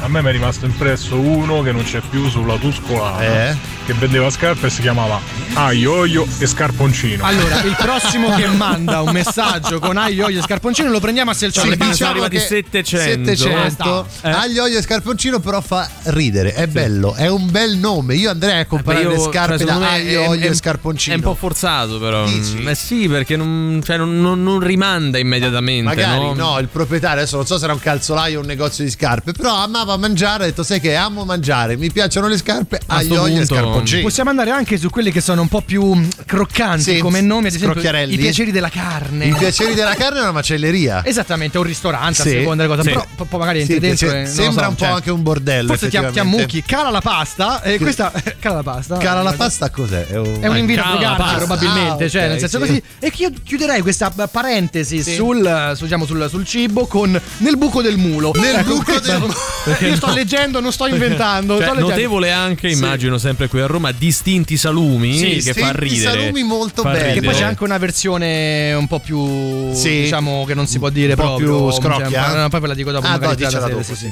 [0.00, 3.56] A me mi è rimasto impresso uno che non c'è più sulla Tuscolana Eh?
[3.86, 5.20] Che vendeva scarpe e si chiamava
[5.54, 7.24] Aioio e Scarponcino.
[7.24, 11.34] Allora, il prossimo che manda un messaggio con aglio, olio e scarponcino lo prendiamo a
[11.34, 11.76] Sì, selcione.
[11.78, 13.30] sono diciamo arrivati che 700.
[13.36, 14.30] 700 Eh.
[14.30, 18.60] aglio olio e scarponcino però fa ridere è bello è un bel nome io andrei
[18.60, 21.98] a comprare Beh, le io- scarpe cioè, da è- e scarponcino È un po' forzato,
[21.98, 22.24] però.
[22.26, 22.62] Dici?
[22.64, 25.84] Eh sì, perché non, cioè, non, non- non rimanda immediatamente.
[25.84, 26.34] Magari no?
[26.34, 29.32] no, il proprietario adesso non so se era un calzolaio o un negozio di scarpe,
[29.32, 33.14] però amava mangiare, ha detto sai che amo mangiare, mi piacciono le scarpe, A aglio
[33.14, 34.02] sto olio e punto- scarponcini.
[34.02, 37.46] Possiamo andare anche su quelli che sono un po' più mh, croccanti Sì, come nomi,
[37.48, 39.26] ad esempio i piaceri della carne.
[39.26, 41.04] I piaceri della carne è una macelleria.
[41.04, 42.88] Esattamente, un ristorante Sì, a seconda delle cose.
[42.88, 42.94] sì.
[42.94, 45.22] Però po- poi magari entri Sì, dentro e sembra so, un po' cioè, anche un
[45.22, 45.68] bordello.
[45.68, 48.96] Forse ti, ti ammucchi, cala la pasta e Che- questa cala la pasta.
[48.98, 50.06] Cara la pasta cos'è?
[50.06, 51.36] È un, È un invito la fregarci pasta.
[51.38, 52.66] probabilmente, Ah, cioè ok, nel senso sì.
[52.66, 52.82] così.
[52.98, 55.14] E che io chiuderei questa eh, parentesi Sì.
[55.14, 58.32] sul, eh, su- diciamo, sul, sul cibo con nel buco del mulo.
[58.34, 59.34] Nel Ecco, buco del mulo.
[59.80, 61.58] Io sto leggendo, non sto inventando.
[61.58, 66.20] Cioè, notevole anche, immagino, sempre qui a Roma, distinti salumi Sì, che fa distinti ridere.
[66.20, 67.12] salumi molto Fa belli.
[67.20, 70.02] Che poi c'è anche una versione un po' più Sì.
[70.02, 72.10] diciamo che non si può dire Un po' proprio più scrocchia?
[72.10, 74.10] cioè, ma- poi ve la dico dopo Ah, magari no, sera, dopo, sì,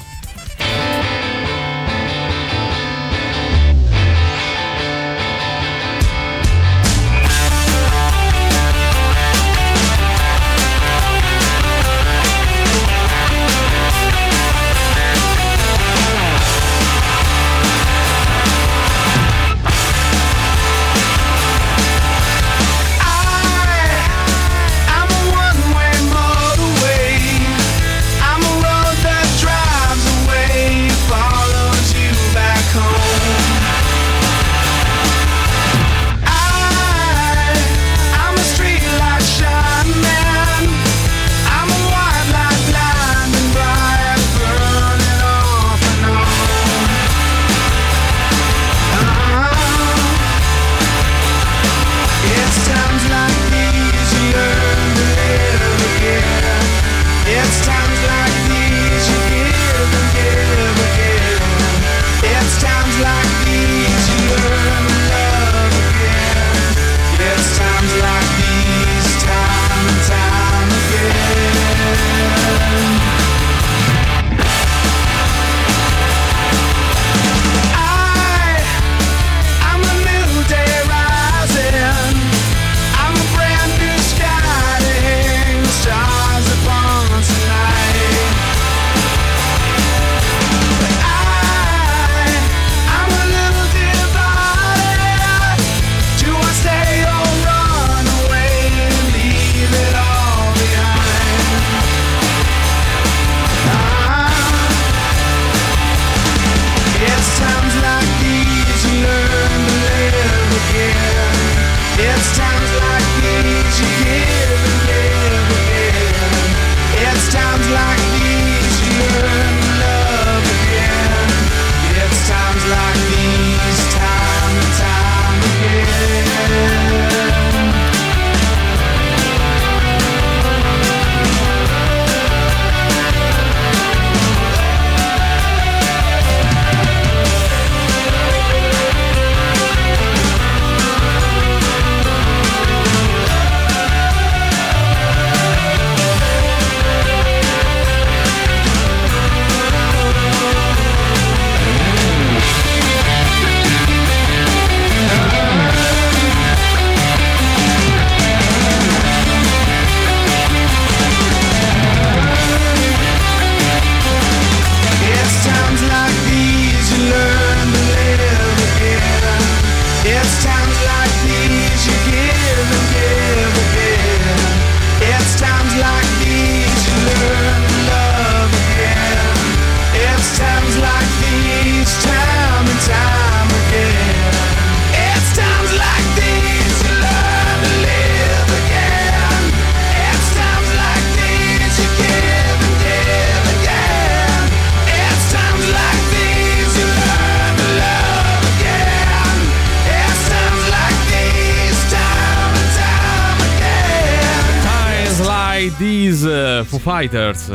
[206.96, 207.50] Fighters.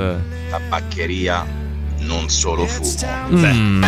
[0.49, 1.45] Tabaccheria,
[1.99, 3.07] non solo fumo.
[3.29, 3.83] Mm.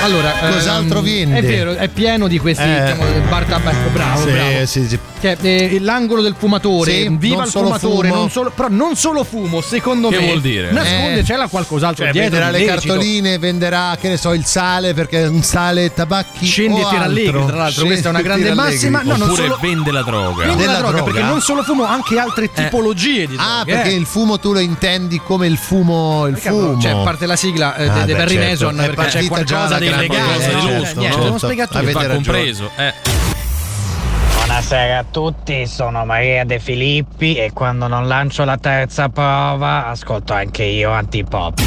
[0.00, 1.38] Allora, Cos'altro ehm, vende?
[1.38, 2.80] È vero, è pieno di questi Eh.
[2.82, 4.66] diciamo, bar tabacco, bravo, Sì, bravo.
[4.66, 4.98] sì, sì.
[5.20, 8.20] Che è eh, l'angolo del fumatore, Sì, viva non il solo fumatore, fumo.
[8.20, 10.26] non solo, però non solo fumo, secondo Che me.
[10.26, 10.70] vuol dire?
[10.70, 11.22] Nasconde, Eh.
[11.24, 12.30] c'è qualcos'altro Cioè, dietro.
[12.38, 12.92] venderà di le lecito.
[12.94, 16.46] cartoline, venderà, che ne so, il sale perché è un sale tabacchi.
[16.46, 19.00] Scendi e tira allegri, tra l'altro, Scendi questa è una e grande massima.
[19.02, 20.46] No, non Oppure solo- vende la droga.
[20.46, 21.02] Vende la droga, droga?
[21.12, 23.72] perché non solo fumo, anche altre tipologie di Ah, droghe.
[23.72, 23.94] perché eh.
[23.98, 26.80] il fumo tu lo intendi come il fumo, il Perché, fumo.
[26.80, 28.48] Cioè, a parte la sigla eh, Ah, beh, Barry certo.
[28.66, 30.32] Mason, È perché c'è qualcosa di illegale.
[30.34, 30.60] cosa, no?
[30.60, 31.28] certo, Eh, niente, certo.
[31.28, 31.78] non spiegato.
[31.78, 32.14] Avete ragione.
[32.14, 32.70] compreso.
[32.76, 32.94] Eh.
[34.36, 40.32] Buonasera a tutti, sono Maria De Filippi e quando non lancio la terza prova ascolto
[40.32, 41.60] anche io antipop.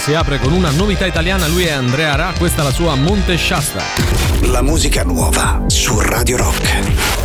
[0.00, 3.36] Si apre con una novità italiana, lui è Andrea Ra, questa è la sua Monte
[3.36, 3.82] Shasta.
[4.44, 7.19] La musica nuova su Radio Rock.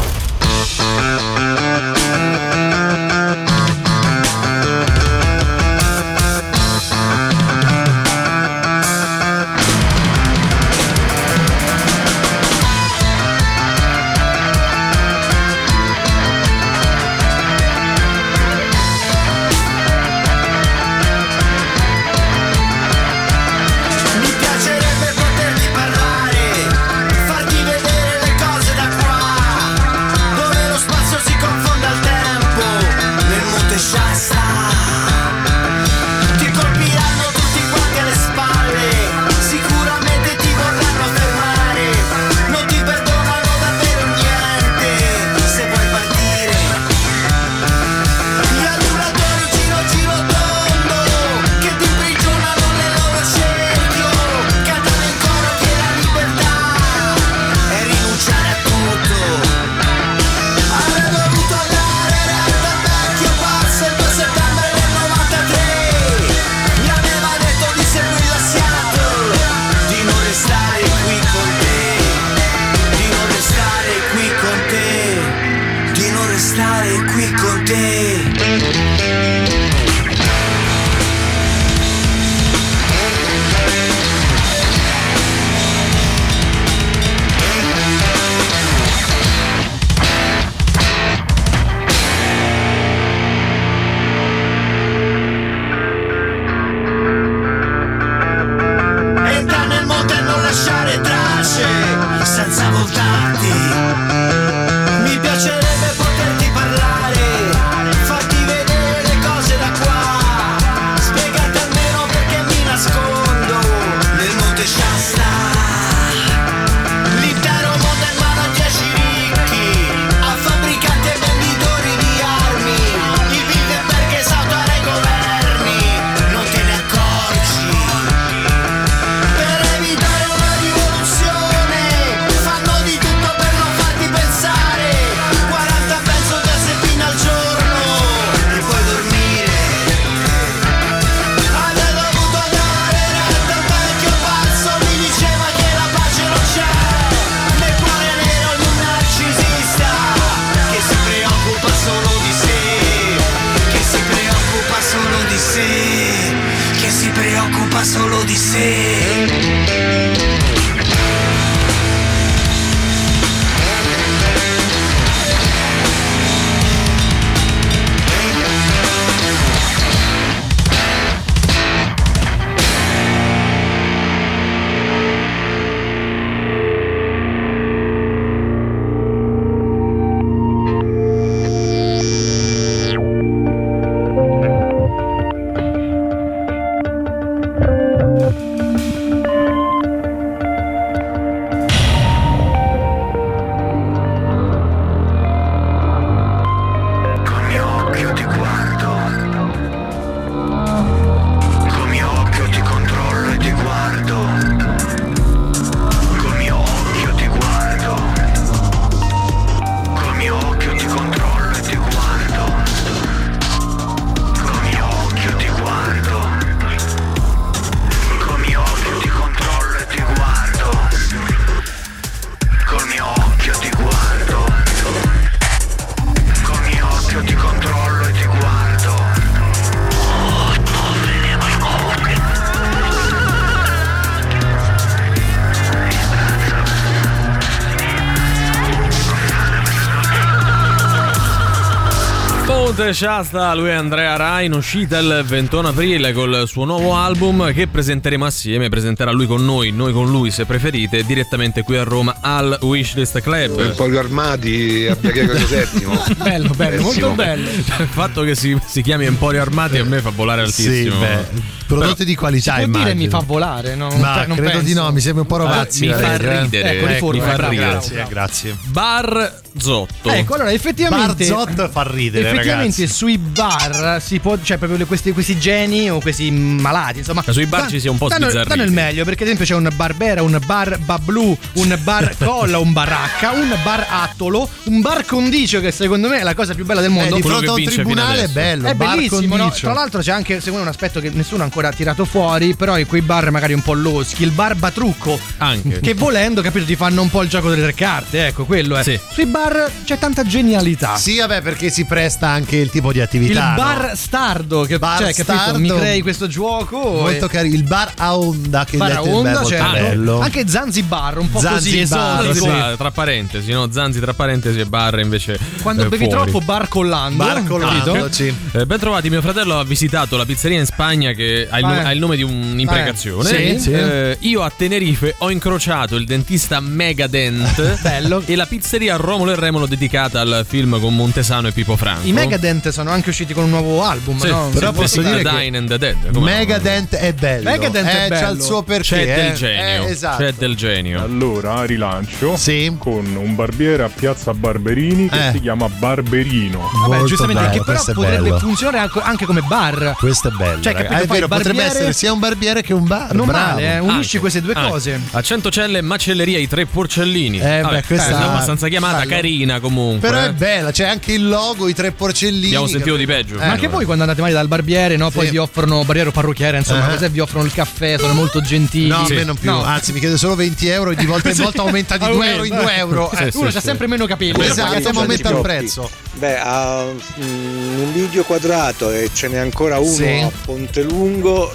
[242.76, 247.54] Ponte Shasta, lui è Andrea Rai, in uscita il 21 aprile col suo nuovo album
[247.54, 251.84] che presenteremo assieme, presenterà lui con noi, noi con lui se preferite, direttamente qui a
[251.84, 253.60] Roma al Wishlist Club.
[253.62, 256.04] Il polio armati a Piaghega Settimo.
[256.18, 257.50] Bello, bello, molto bello.
[257.50, 260.96] Il fatto che si, si chiami Emporio Armati a me fa volare altissimo.
[260.96, 261.26] Sì, beh,
[261.68, 263.88] prodotti di qualità, Può dire mi fa volare, no?
[263.88, 264.66] Non Ma pe- non credo penso.
[264.66, 265.88] di no, mi sembra un po' rovazzi.
[265.88, 266.42] mi fa eh.
[266.42, 267.70] ridere, Ecco, riforma, mi fa bravo, ridere.
[267.70, 268.58] Grazie, grazie.
[268.66, 270.10] Bar Zotto.
[270.10, 272.88] Ecco, allora effettivamente Barzot fa ridere, Effettivamente ragazzi.
[272.88, 277.24] sui bar si può, cioè proprio le- questi, questi geni o questi malati, insomma.
[277.26, 278.48] Ma sui bar dan- ci si è un po' sbizzarriti.
[278.50, 282.60] danno il meglio, perché ad esempio c'è un Barbera, un bar Bablu, un bar Colla,
[282.60, 286.66] un Baracca, un bar Attolo, un bar Condicio che secondo me è la cosa più
[286.66, 287.16] bella del mondo.
[287.16, 288.68] Eh, di fronte a un tribunale è bello.
[288.68, 289.52] È bar bellissimo, no?
[289.52, 292.78] Tra l'altro c'è anche secondo me un aspetto che nessuno ha ancora tirato fuori, però
[292.78, 295.18] in quei bar magari un po' loschi, il bar Batrucco.
[295.38, 295.80] Anche.
[295.80, 298.84] Che volendo, capito, ti fanno un po' il gioco delle carte, ecco, quello è.
[298.84, 299.00] Sì.
[299.12, 299.44] Sui bar
[299.84, 300.96] c'è tanta genialità.
[300.98, 303.50] Sì, vabbè, perché si presta anche il tipo di Il attività.
[303.50, 303.56] no?
[303.56, 305.60] bar stardo, che Bar cioè, capito, stardo.
[305.60, 306.80] mi crei questo gioco.
[306.80, 307.56] Molto e- carino.
[307.56, 309.72] Il bar a onda che Bar detto a onda, molto certo.
[309.72, 310.20] bello.
[310.20, 312.70] Anche Zanzibar, un po' così Zanzibar, esotico.
[312.70, 312.78] sì.
[312.78, 313.70] Tra parentesi, no?
[313.72, 315.38] Zanzi tra parentesi e bar invece.
[315.62, 316.30] Quando eh, bevi fuori.
[316.32, 317.24] troppo bar collando.
[317.24, 318.34] Bar collando, sì.
[318.52, 321.68] Eh, ben trovati, mio fratello ha visitato la pizzeria in Spagna che ha il, Ah,
[321.68, 321.84] nu- eh.
[321.84, 323.28] ha il nome di un'imprecazione.
[323.30, 323.72] Sì, sì.
[323.72, 328.22] Eh, io a Tenerife ho incrociato il dentista Megadent Bello.
[328.26, 332.08] e la pizzeria Romolo e Remolo dedicata al film con Montesano e Pippo Franco.
[332.08, 334.50] I Megadent sono anche usciti con un nuovo album, Sì, no?
[334.54, 336.16] però sì, posso dire che Dine and the Dead.
[336.16, 337.50] Megadent è bello.
[337.50, 338.26] Megadent è Eh, bello.
[338.26, 338.84] C'ha il suo perché.
[338.84, 339.34] C'è del eh.
[339.34, 339.86] genio.
[339.88, 340.24] Eh, esatto.
[340.24, 341.02] C'è del genio.
[341.04, 342.74] Allora rilancio Sì.
[342.78, 345.32] con un barbiere a Piazza Barberini che Eh.
[345.34, 346.60] si chiama Barberino.
[346.74, 348.40] Vabbè, Molto giustamente, bello, che però è potrebbe bello.
[348.40, 349.96] funzionare anche, come bar.
[349.98, 350.62] Questo è bello.
[350.62, 353.14] Cioè, capito, Ah, è vero, potrebbe essere sia un barbiere che un bar.
[353.14, 353.50] Non Bravo.
[353.56, 353.80] male, eh?
[353.80, 354.20] unisci Anche.
[354.20, 354.70] queste due Anche.
[354.70, 355.00] cose.
[355.12, 357.40] A Centocelle macelleria i tre porcellini.
[357.40, 359.10] Eh, beh, questa- è abbastanza chiamata bello.
[359.26, 360.08] Carina comunque.
[360.10, 360.34] Però è eh.
[360.34, 362.46] bella, c'è anche il logo, i tre uccellini.
[362.48, 363.36] Abbiamo sentito di peggio.
[363.36, 365.10] Ma anche voi quando andate male dal barbiere, no?
[365.10, 365.32] Poi Sì.
[365.32, 366.94] vi offrono barriere o parrucchiere, insomma, Eh.
[366.94, 367.10] cos'è?
[367.10, 368.88] Vi offrono il caffè, sono molto gentili.
[368.88, 369.50] No, a me non più.
[369.50, 369.64] No.
[369.64, 372.44] Anzi, mi chiede solo 20 euro e di volta in volta aumenta di 2 euro
[372.44, 373.12] in 2 euro.
[373.12, 374.46] Eh, Eh, Uno c'ha sempre meno capelli.
[374.46, 375.90] Esatto, ma aumenta il prezzo.
[376.14, 380.06] Beh, ha mm, un video quadrato e ce n'è ancora uno Sì.
[380.24, 381.52] a Ponte Lungo.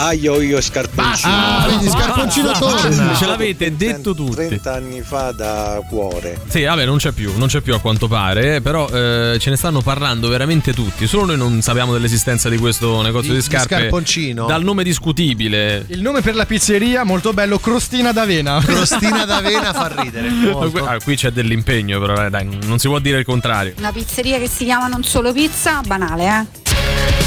[0.00, 1.32] Aio io scarponcino.
[1.32, 3.14] Ah, quindi scarponcino torna.
[3.16, 4.46] Ce l'avete detto tutti.
[4.46, 6.40] 30 anni fa da cuore.
[6.46, 9.56] Sì, vabbè, non c'è più, non c'è più a quanto pare, però eh, ce ne
[9.56, 11.08] stanno parlando veramente tutti.
[11.08, 13.74] Solo noi non sappiamo dell'esistenza di questo negozio Di- di, di scarpe.
[13.74, 14.46] scarponcino.
[14.46, 15.84] Dal nome discutibile.
[15.88, 18.60] Il nome per la pizzeria, molto bello, Crostina d'Avena.
[18.64, 20.28] Crostina d'avena fa ridere.
[20.30, 20.84] molto.
[20.84, 23.74] Ah, qui c'è dell'impegno, però eh, dai, non si può dire il contrario.
[23.78, 27.17] Una pizzeria che si chiama non solo pizza, banale, eh?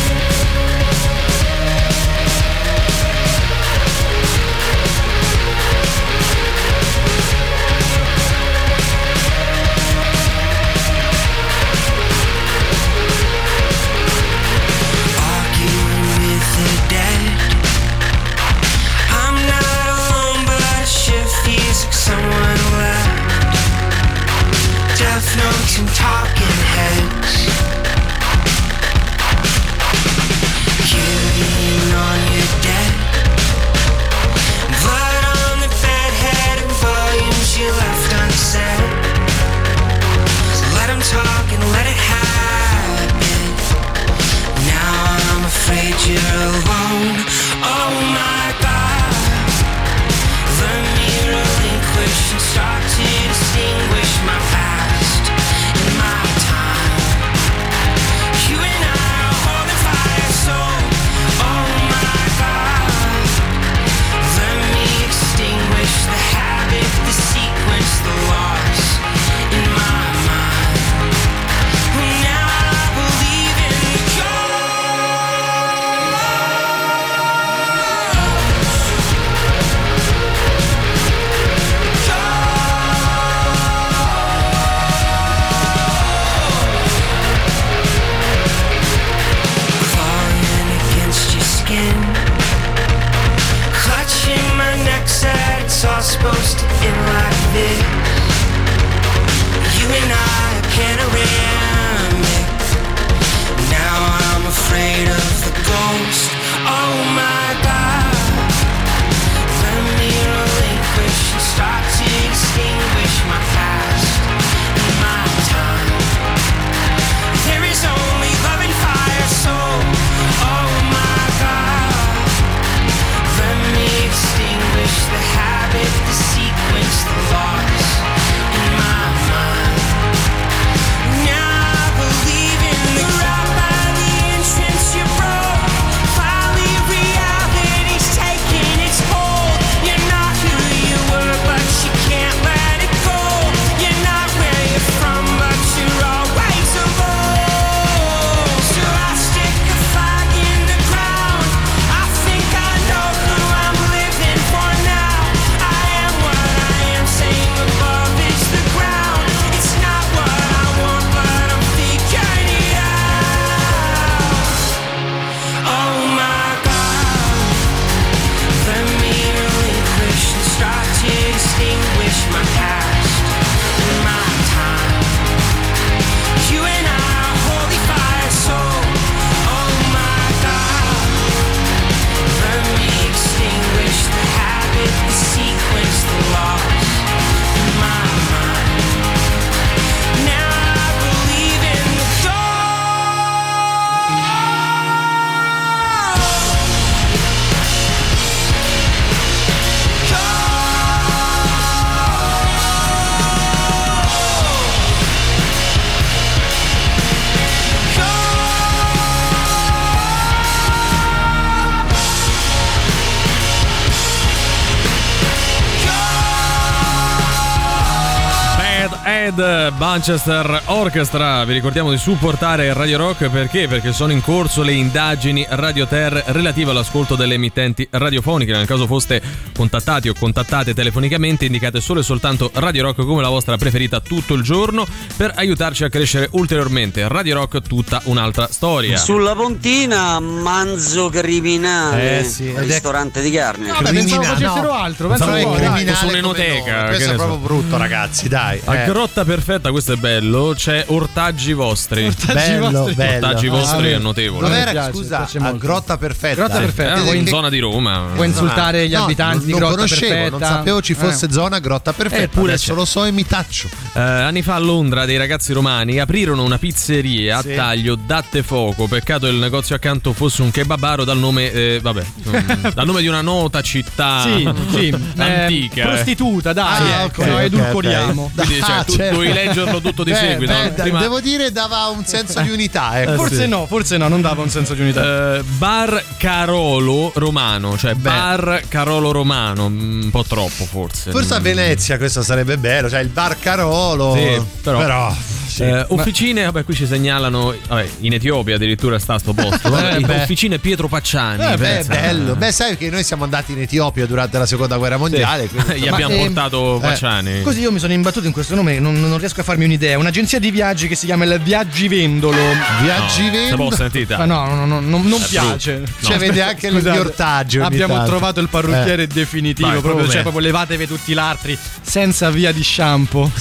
[219.92, 223.68] Manchester Orchestra, vi ricordiamo di supportare Radio Rock perché?
[223.68, 228.54] Perché sono in corso le indagini Radio Ter relative all'ascolto delle emittenti radiofoniche.
[228.54, 229.22] Nel caso foste
[229.54, 234.34] contattati o contattate telefonicamente, indicate solo e soltanto Radio Rock come la vostra preferita tutto
[234.34, 234.88] il giorno
[235.18, 237.08] per aiutarci a crescere ulteriormente.
[237.10, 238.96] Radio Rock tutta un'altra storia.
[238.96, 242.20] Sulla pontina, manzo criminale.
[242.20, 243.72] Eh sì, ed è- ristorante di carne.
[243.72, 247.16] Vabbè, pensavo facessero altro, Pensavo pensavo è criminale su un'enoteca, Questo è so.
[247.16, 248.62] proprio brutto, ragazzi, dai.
[248.64, 248.86] A eh.
[248.86, 250.54] Grotta Grotta perfetta, questo è bello.
[250.56, 252.06] C'è ortaggi vostri.
[252.06, 252.94] Ortaggi Bello, vostri.
[252.94, 253.26] bello.
[253.28, 253.96] Ortaggi Ah, vostri beh.
[253.96, 254.42] è notevole.
[254.44, 254.72] Dove Mi era?
[254.72, 255.52] piace, Scusa, a.
[255.54, 256.36] Grotta Perfetta.
[256.36, 256.60] Grotta.
[256.60, 256.96] Perfetta.
[256.96, 258.06] Eh, Vuoi- in zona di Roma.
[258.14, 260.30] Vuoi insultare gli No, abitanti non, di non Grotta conoscevo, Perfetta?
[260.30, 261.32] non sapevo ci fosse Eh.
[261.32, 262.22] zona Grotta Perfetta.
[262.24, 262.78] Eppure Adesso c'è.
[262.78, 263.70] lo so e mi taccio.
[263.94, 267.56] Eh, anni fa a Londra dei ragazzi romani aprirono una pizzeria a Sì.
[267.56, 268.88] taglio datte fuoco.
[268.88, 272.04] Peccato il negozio accanto fosse un kebabaro dal nome, eh, vabbè,
[272.76, 274.96] dal nome di una nota città Sì, sì.
[275.18, 275.82] antica.
[275.82, 278.32] Eh, prostituta, dai, Ah, ecco, ok, no, ok, edulcoriamo.
[278.36, 278.46] ok.
[278.46, 279.14] Quindi, cioè, tu certo.
[279.16, 279.34] dovevi
[279.72, 280.54] leggerlo tutto di Beh, seguito.
[280.54, 283.00] beh, Prima- Devo dire, dava un senso di unità.
[283.02, 283.14] Ecco.
[283.16, 285.38] Forse no, forse no, non dava un senso di unità.
[285.38, 291.12] Eh, bar Carolo Romano, cioè bar Carolo Romano, mm, un po' troppo forse.
[291.12, 291.44] Forse a Mm.
[291.44, 294.14] Venezia questo sarebbe bello, cioè il bar Carolo.
[294.16, 295.14] Sì, però,
[295.54, 295.64] sì.
[295.64, 297.56] Eh, officine, vabbè, qui ci segnalano.
[297.68, 299.70] Vabbè, in Etiopia addirittura sta sto posto.
[299.72, 301.54] Vabbè, Eh, officine Pietro Pacciani.
[301.54, 302.36] Eh, beh, bello.
[302.36, 305.48] Beh, sai che noi siamo andati in Etiopia durante la seconda guerra mondiale.
[305.48, 307.42] quindi, Gli insomma, abbiamo eh, portato eh, Pacciani.
[307.42, 309.98] Così io mi sono imbattuto in questo nome, non, non riesco a farmi un'idea.
[309.98, 312.38] Un'agenzia di viaggi che si chiama il Viaggivendolo.
[312.82, 314.18] Viaggi No, può sentita.
[314.18, 315.76] Ma no, no, no, no, non piace.
[315.78, 316.06] brutto.
[316.06, 318.10] Cioè, vede anche ortaggi ogni Abbiamo tanto.
[318.10, 319.08] trovato il parrucchiere Eh.
[319.08, 320.14] definitivo, Vai, proprio, come?
[320.14, 323.30] cioè, proprio levatevi tutti l'altri senza via di shampoo.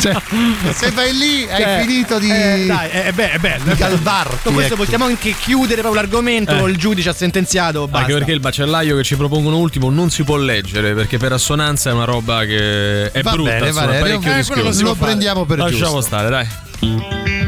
[0.00, 0.14] Cioè,
[0.92, 2.30] Vai lì hai cioè, finito di.
[2.30, 3.64] eh, dai, è, è be- è bello.
[3.64, 4.82] di calvarti, Con questo ecco.
[4.82, 6.66] possiamo anche chiudere proprio l'argomento.
[6.66, 6.70] Eh.
[6.70, 7.86] Il giudice ha sentenziato.
[7.86, 7.98] Basta.
[8.06, 11.90] Anche perché il bacellaio che ci propongono ultimo non si può leggere perché per assonanza
[11.90, 14.94] è una roba che è Va brutta, bene, insomma, Valerio, eh, Lo fare.
[14.98, 16.00] prendiamo per Lasciamo giusto.
[16.00, 17.39] stare, dai.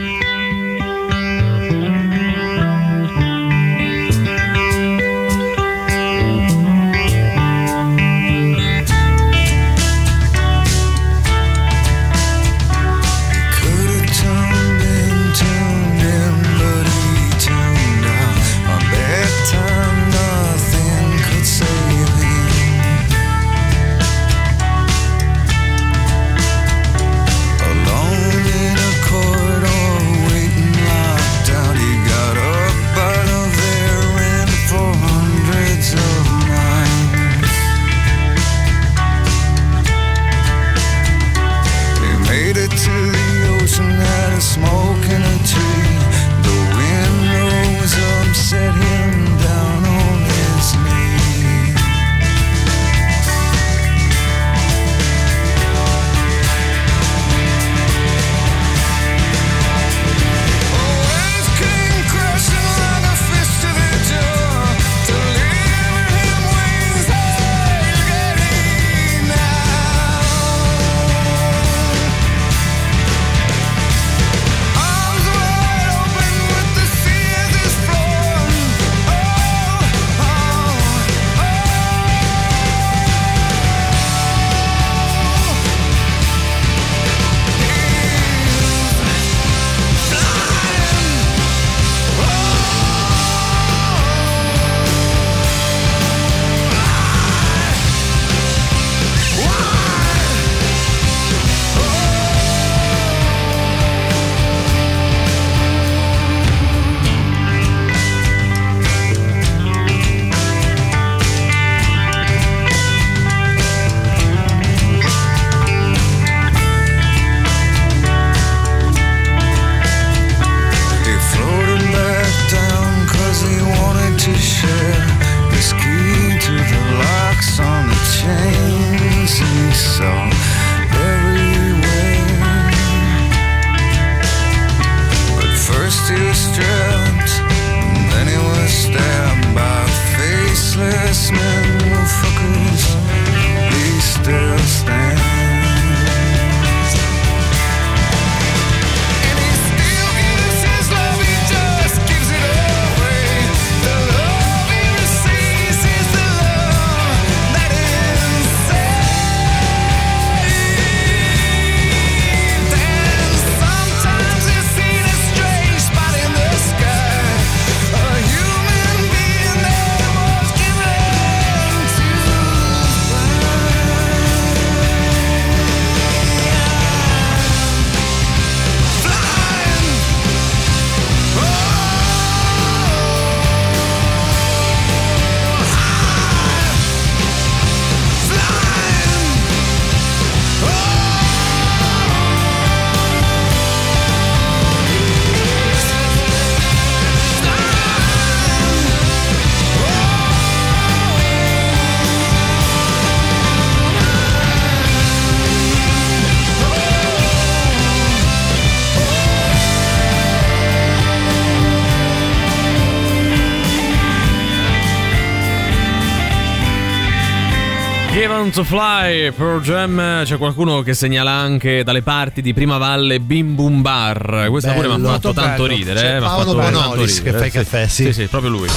[218.43, 223.21] Given to Fly, Pearl Jam, c'è qualcuno che segnala anche dalle parti di Prima Valle
[223.21, 224.49] Bim Bum Bar.
[224.51, 225.77] Questa pure mi ha fatto tanto bello.
[225.77, 226.01] ridere.
[226.01, 227.31] C'è eh, Paolo fatto tanto Bonolis ridere.
[227.31, 228.05] che fa i caffè, sì.
[228.07, 228.69] Sì, sì, proprio lui.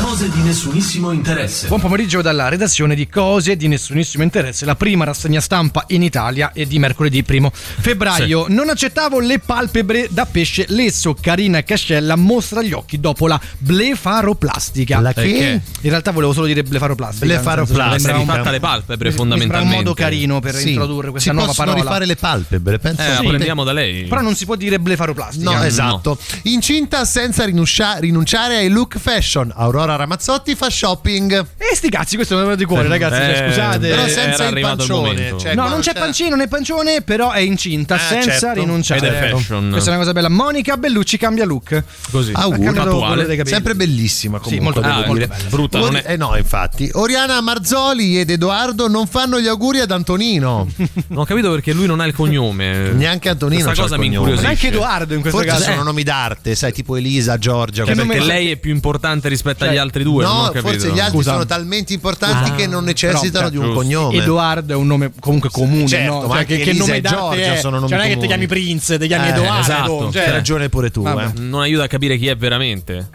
[0.00, 1.66] Cose di nessunissimo interesse.
[1.66, 6.52] Buon pomeriggio dalla redazione di Cose di nessunissimo interesse, la prima rassegna stampa in Italia
[6.54, 8.46] è di mercoledì 1 febbraio.
[8.48, 11.14] Non accettavo le palpebre da pesce lesso.
[11.20, 15.00] Carina Cascella mostra gli occhi dopo la blefaroplastica.
[15.00, 15.20] La che?
[15.20, 15.60] Perché?
[15.82, 17.26] In realtà volevo solo dire blefaroplastica.
[17.26, 18.16] Blefaroplastica.
[18.16, 19.76] rifatta un- le palpebre mi sembra fondamentalmente.
[19.76, 20.68] un modo carino per Sì.
[20.70, 21.84] introdurre questa si nuova possono parola.
[21.84, 23.02] rifare le palpebre, penso.
[23.02, 23.24] Eh, Sì.
[23.24, 24.04] apprendiamo da lei.
[24.04, 25.50] Però non si può dire blefaroplastica.
[25.50, 26.18] No, esatto.
[26.42, 29.52] Incinta senza rinuncia- rinunciare ai look fashion.
[29.54, 31.46] Aurora Ramazzotti fa shopping.
[31.56, 33.16] E sti cazzi, questo è venuto di cuore, ragazzi.
[33.16, 33.88] cioè, Eh, scusate.
[33.88, 35.08] Però senza il il pancione.
[35.08, 35.38] momento.
[35.38, 38.60] Cioè, no, qua non c'è pancino né pancione, però è incinta Ah, senza certo.
[38.60, 39.06] rinunciare.
[39.06, 39.70] Ed è fashion.
[39.70, 40.28] Questa è una cosa bella.
[40.28, 41.82] Monica Bellucci cambia look.
[42.10, 42.32] Così.
[42.34, 42.72] Auguri.
[42.72, 43.42] capelli.
[43.46, 44.64] Sempre bellissima Sì, comunque.
[44.64, 45.26] molto devo bella, dire.
[45.26, 45.48] molto bella.
[45.50, 46.12] Brutta non Ori- è.
[46.12, 46.90] eh no, infatti.
[46.94, 50.66] Oriana Marzoli ed Edoardo non fanno gli auguri ad Antonino.
[51.08, 52.92] Non ho capito perché lui non ha il cognome.
[52.92, 54.42] Neanche Antonino Questa cosa il mi incuriosisce.
[54.46, 55.70] Neanche Edoardo in questo Forse caso.
[55.70, 57.84] sono nomi d'arte, sai, tipo Elisa, Giorgia.
[57.84, 60.24] Cioè, perché lei è più importante rispetto agli altri due.
[60.24, 61.32] non ho No, forse gli altri Scusa.
[61.32, 62.54] sono talmente importanti Ah.
[62.54, 63.78] che non necessitano Però, di un giusto.
[63.80, 64.16] cognome.
[64.18, 66.20] Edoardo è un nome comunque comune, certo, no?
[66.22, 67.56] ma Cioè, anche che, che Elisa nome e d'arte Giorgia è?
[67.58, 69.60] sono nomi Cioè, non è che ti chiami Prince, ti chiami Eh, Edoardo.
[69.60, 70.10] esatto.
[70.12, 71.32] Cioè, Hai ragione pure tu, eh.
[71.40, 73.08] Non aiuta a capire chi è veramente.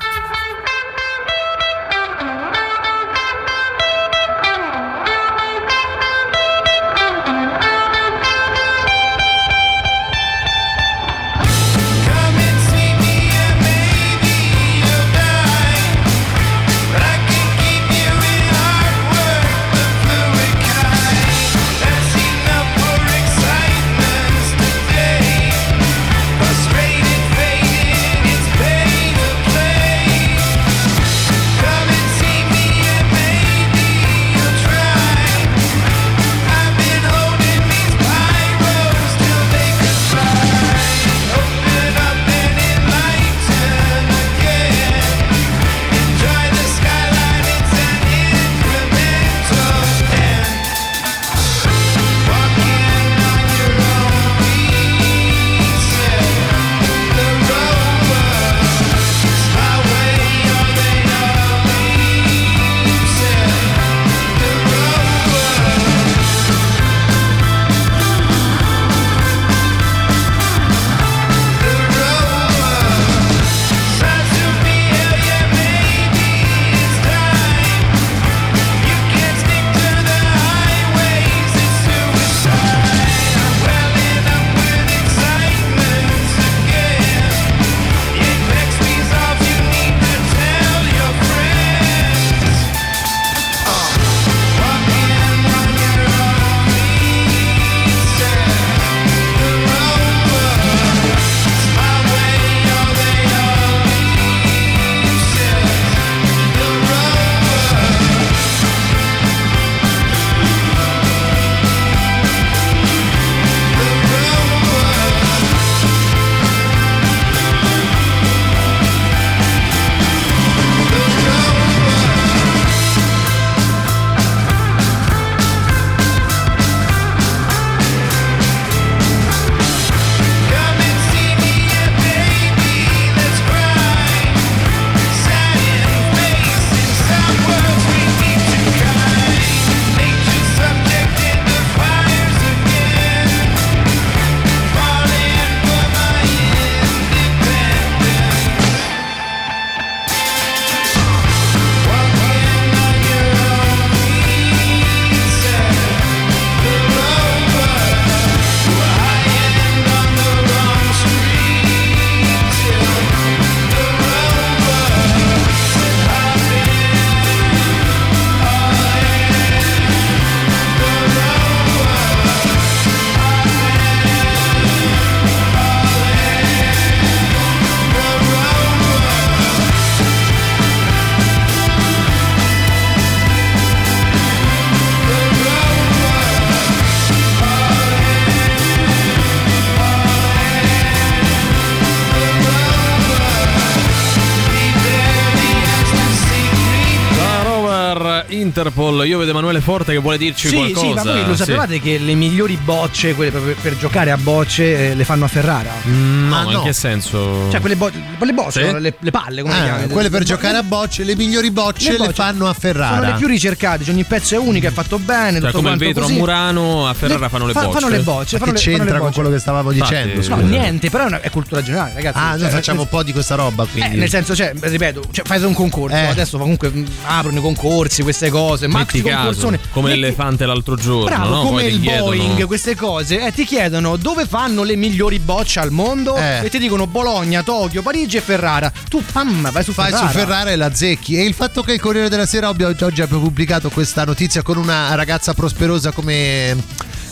[199.04, 200.86] Io vedo Emanuele Forte che vuole dirci Sì, qualcosa.
[200.88, 201.38] sì, ma voi lo Sì.
[201.38, 205.28] sapevate che le migliori bocce, quelle proprio per giocare a bocce, eh, le fanno a
[205.28, 205.72] Ferrara?
[205.88, 206.64] Mm, no, Ah, ma in no.
[206.64, 207.48] che senso?
[207.52, 208.72] Cioè, quelle, bo- quelle bocce, Sì?
[208.72, 208.80] no?
[208.80, 209.88] le, le palle, come Ah, le chiami?
[209.88, 212.96] quelle per Le- giocare a bocce, le migliori bocce le, bocce fanno a Ferrara.
[212.98, 215.40] Sono le più ricercate, cioè ogni pezzo è unico, è fatto bene.
[215.40, 216.14] Cioè, tutto come il vetro così.
[216.14, 217.70] a Murano, a Ferrara fanno le bocce.
[217.72, 218.38] Fanno le bocce.
[218.38, 220.22] Ma fanno che le- fanno c'entra le con quello che stavamo dicendo?
[220.22, 220.30] sì.
[220.30, 222.18] No, niente, però è, cultura generale, ragazzi.
[222.18, 223.98] Ah, Cioè, noi facciamo un po' di questa roba, Eh, quindi.
[223.98, 225.96] nel senso, cioè, ripeto, cioè, fai un concorso.
[225.96, 226.06] Eh.
[226.08, 228.68] Adesso comunque mh, aprono i concorsi, queste cose.
[228.68, 231.42] Maxi Metti caso, come l'elefante l'altro giorno, Bravo, no?
[231.44, 235.60] come Poi il chiedono- Boeing, queste cose, eh, ti chiedono dove fanno le migliori bocce
[235.60, 236.40] al mondo Eh.
[236.46, 238.72] e ti dicono Bologna, Tokyo, Parigi e Ferrara.
[238.90, 239.98] Tu, pam, vai su Ferrara.
[240.08, 241.18] su Ferrara e la zecchi.
[241.18, 244.96] E il fatto che il Corriere della Sera oggi abbia pubblicato questa notizia con una
[244.96, 246.56] ragazza prosperosa come,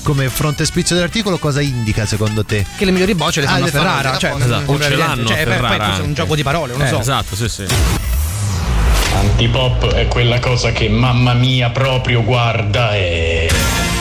[0.04, 2.66] come frontespizio dell'articolo, cosa indica secondo te?
[2.76, 4.02] Che le migliori bocce le Ah, fanno le a Ferrara.
[4.02, 4.72] fanno- cioè, esatto.
[4.72, 6.80] O ce l'hanno Cioè, a beh, poi Ferrara questo è un gioco di parole, non
[6.82, 7.00] lo Eh, so.
[7.00, 7.66] Esatto, sì, sì.
[9.18, 13.97] Antipop è quella cosa che mamma mia proprio guarda e...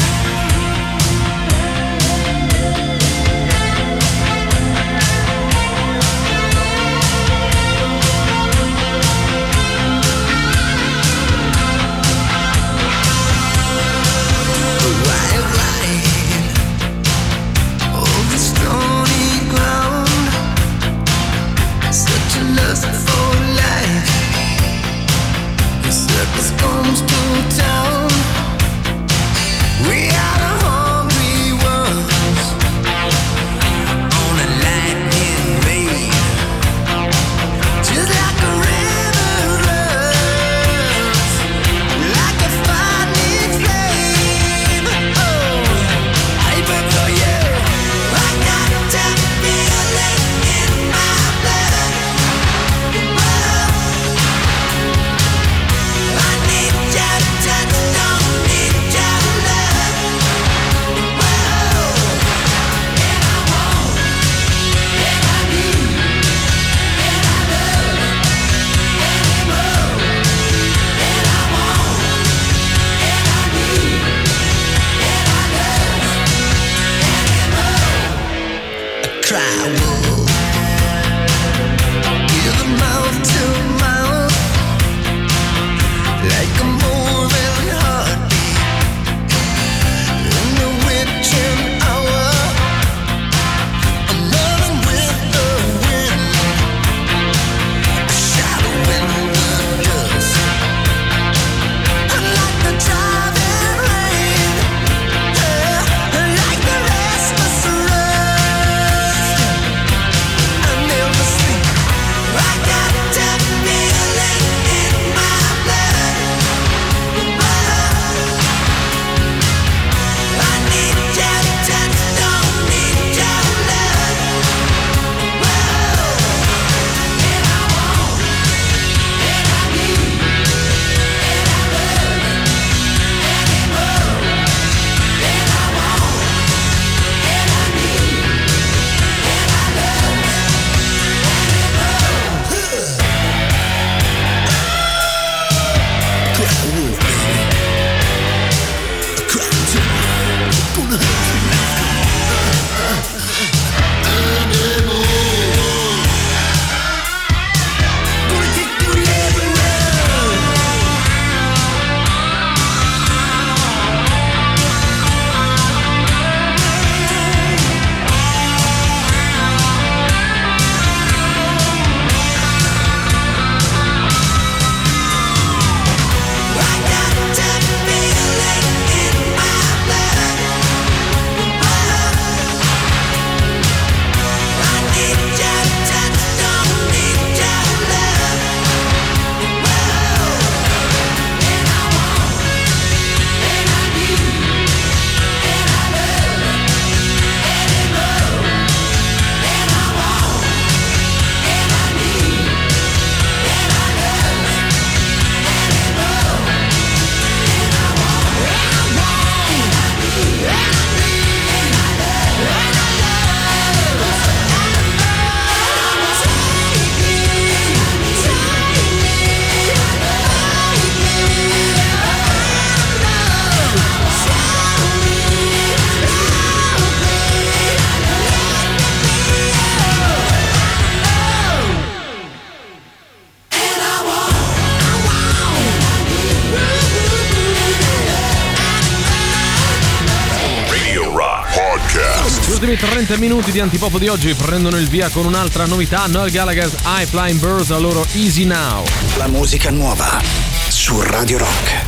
[243.07, 246.07] 30 minuti di antipopo di oggi prendono il via con un'altra novità.
[246.07, 248.85] Noel Gallagher's High Flying Birds, la loro Easy Now.
[249.17, 250.21] La musica nuova
[250.69, 251.86] su Radio Rock.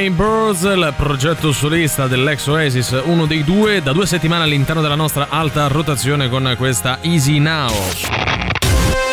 [0.00, 4.94] Flying Birds, il progetto solista dell'ex Oasis, uno dei due, da due settimane all'interno della
[4.94, 7.70] nostra alta rotazione con questa Easy Now.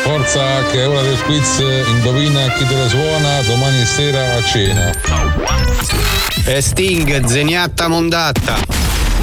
[0.04, 4.92] Forza che è ora del quiz, indovina chi te la suona domani sera a cena.
[6.46, 8.56] E Sting, zeniatta mondatta.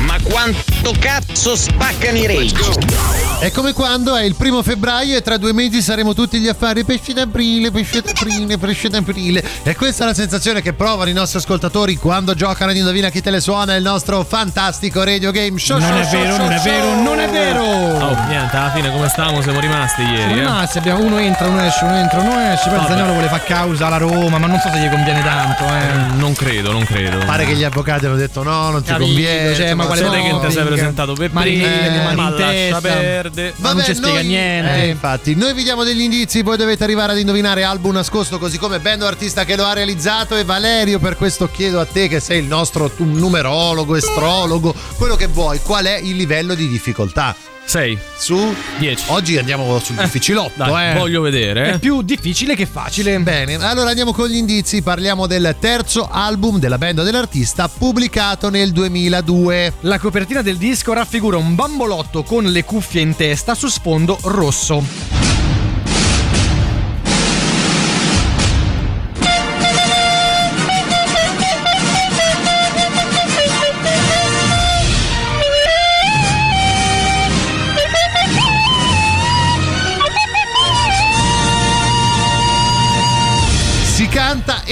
[0.01, 3.14] Ma quanto cazzo spaccano i rage?
[3.39, 6.83] È come quando è il primo febbraio e tra due mesi saremo tutti gli affari
[6.83, 9.45] pesce d'aprile, pesce d'aprile, pesce d'aprile.
[9.63, 13.21] E questa è la sensazione che provano i nostri ascoltatori quando giocano ad Indovina chi
[13.21, 15.79] te le suona il nostro fantastico radio game show.
[15.79, 16.71] Non show, è show, vero, show, non è show.
[16.73, 17.63] vero, non è vero.
[17.63, 20.17] Oh, niente, alla fine come stavamo siamo rimasti ieri.
[20.17, 20.37] Siamo eh.
[20.37, 22.71] rimasti, abbiamo uno entra, uno esce, uno entra, uno esce.
[22.71, 22.87] Poi.
[22.87, 25.65] Zagnolo vuole fare causa alla Roma, ma non so se gli conviene tanto.
[25.65, 26.17] Eh.
[26.17, 27.19] Non credo, non credo.
[27.19, 29.55] Pare che gli avvocati hanno detto no, non ti Capito, conviene.
[29.55, 33.45] cioè, ma quale che ti sei presentato per Marinelli, primo, mani ma in testa.
[33.45, 33.55] perdere.
[33.59, 34.83] Ma non ci spiega niente.
[34.83, 38.59] Eh, infatti, noi vi diamo degli indizi, poi dovete arrivare ad indovinare album nascosto, così
[38.59, 40.37] come band o artista che lo ha realizzato.
[40.37, 45.27] E Valerio, per questo chiedo a te, che sei il nostro numerologo, astrologo, quello che
[45.27, 47.54] vuoi, qual è il livello di difficoltà?
[47.65, 49.05] 6 su 10.
[49.09, 50.99] Oggi andiamo sul difficilotto, Dai, eh.
[50.99, 51.73] voglio vedere.
[51.73, 53.19] È più difficile che facile.
[53.21, 54.83] Bene, allora andiamo con gli indizi.
[54.83, 59.75] Parliamo del terzo album della band dell'artista pubblicato nel 2002.
[59.81, 65.24] La copertina del disco raffigura un bambolotto con le cuffie in testa su sfondo rosso.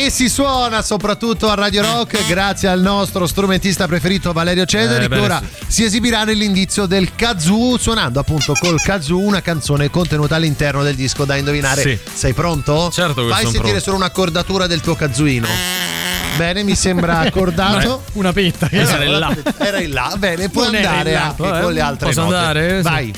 [0.05, 5.09] E si suona soprattutto a Radio Rock grazie al nostro strumentista preferito Valerio Cesari Eh,
[5.09, 10.83] che ora si esibirà nell'indizio del kazoo suonando appunto col kazoo una canzone contenuta all'interno
[10.83, 11.83] del disco da indovinare.
[11.83, 11.99] Sì.
[12.13, 12.91] Sei pronto?
[12.93, 13.81] Certo che Fai sentire pronto.
[13.81, 15.47] solo un'accordatura del tuo kazooino.
[16.37, 18.03] Bene, mi sembra accordato.
[18.15, 18.69] Una petta.
[18.69, 19.37] che- Era in là.
[19.59, 21.25] Era in là, bene, puoi Non andare là.
[21.27, 22.35] anche Vabbè, con le altre posso note.
[22.37, 22.83] andare?
[22.83, 23.13] Sì.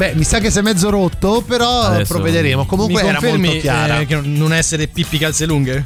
[0.00, 2.64] Beh, mi sa che sei mezzo rotto, però Adesso- provvederemo.
[2.64, 3.98] Comunque Mi era confermi molto chiara.
[4.00, 5.84] eh, che non essere Pippi calze lunghe?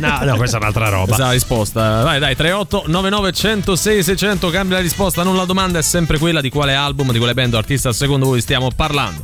[0.00, 1.04] No, no, questa è un'altra roba.
[1.04, 2.02] Questa è la risposta.
[2.02, 4.50] Vai, dai, 38 99 106 600.
[4.50, 7.54] Cambia la risposta, non la domanda, è sempre quella di quale album, di quale band
[7.54, 9.22] o artista secondo voi stiamo parlando.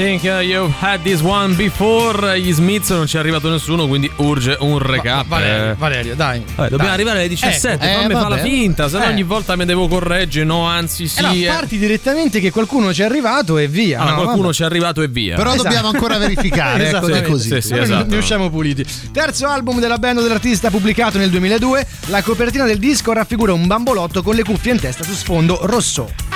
[0.00, 4.10] Think uh, you've had this one before, gli Smiths non ci è arrivato nessuno, quindi
[4.16, 5.26] urge un recap.
[5.26, 5.74] Valerio, Eh.
[5.74, 6.38] Valerio, dai.
[6.40, 6.92] Vabbè, dobbiamo Dai.
[6.94, 9.08] arrivare alle 17, Eh, fammi eh, fare la finta, se no Eh.
[9.08, 11.18] ogni volta mi devo correggere, no, anzi sì.
[11.18, 11.44] Eh no, eh.
[11.46, 13.98] parti direttamente che qualcuno ci è arrivato e via.
[13.98, 14.54] Allora, no, qualcuno vabbè.
[14.54, 15.36] ci è arrivato e via.
[15.36, 15.62] Però Esatto.
[15.64, 17.26] dobbiamo ancora verificare, ecco, Esattamente.
[17.26, 17.48] è così.
[17.50, 18.06] Sì, sì, Noi esatto.
[18.10, 18.84] Ne usciamo puliti.
[19.12, 21.86] Terzo album della band dell'artista pubblicato nel 2002.
[22.06, 26.29] La copertina del disco raffigura un bambolotto con le cuffie in testa su sfondo rosso.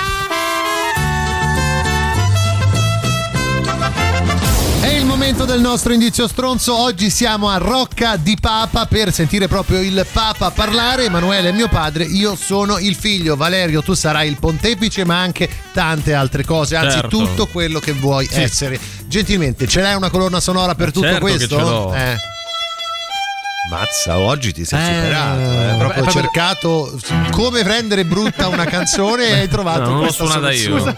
[5.37, 6.73] Momento del nostro indizio stronzo.
[6.77, 11.05] Oggi siamo a Rocca di Papa per sentire proprio il Papa parlare.
[11.05, 13.35] Emanuele è mio padre, io sono il figlio.
[13.35, 17.07] Valerio, tu sarai il pontefice, ma anche tante altre cose, anzi Certo.
[17.09, 18.41] tutto quello che vuoi Sì.
[18.41, 18.79] essere.
[19.07, 21.93] Gentilmente, ce l'hai una colonna sonora per tutto certo questo?
[21.93, 22.15] Eh.
[23.69, 25.39] Mazza, oggi ti sei Eh, superato.
[25.41, 25.75] Eh.
[25.77, 26.99] Proprio proprio- cercato
[27.31, 30.95] come rendere brutta una canzone e hai trovato No, non questa suonata io.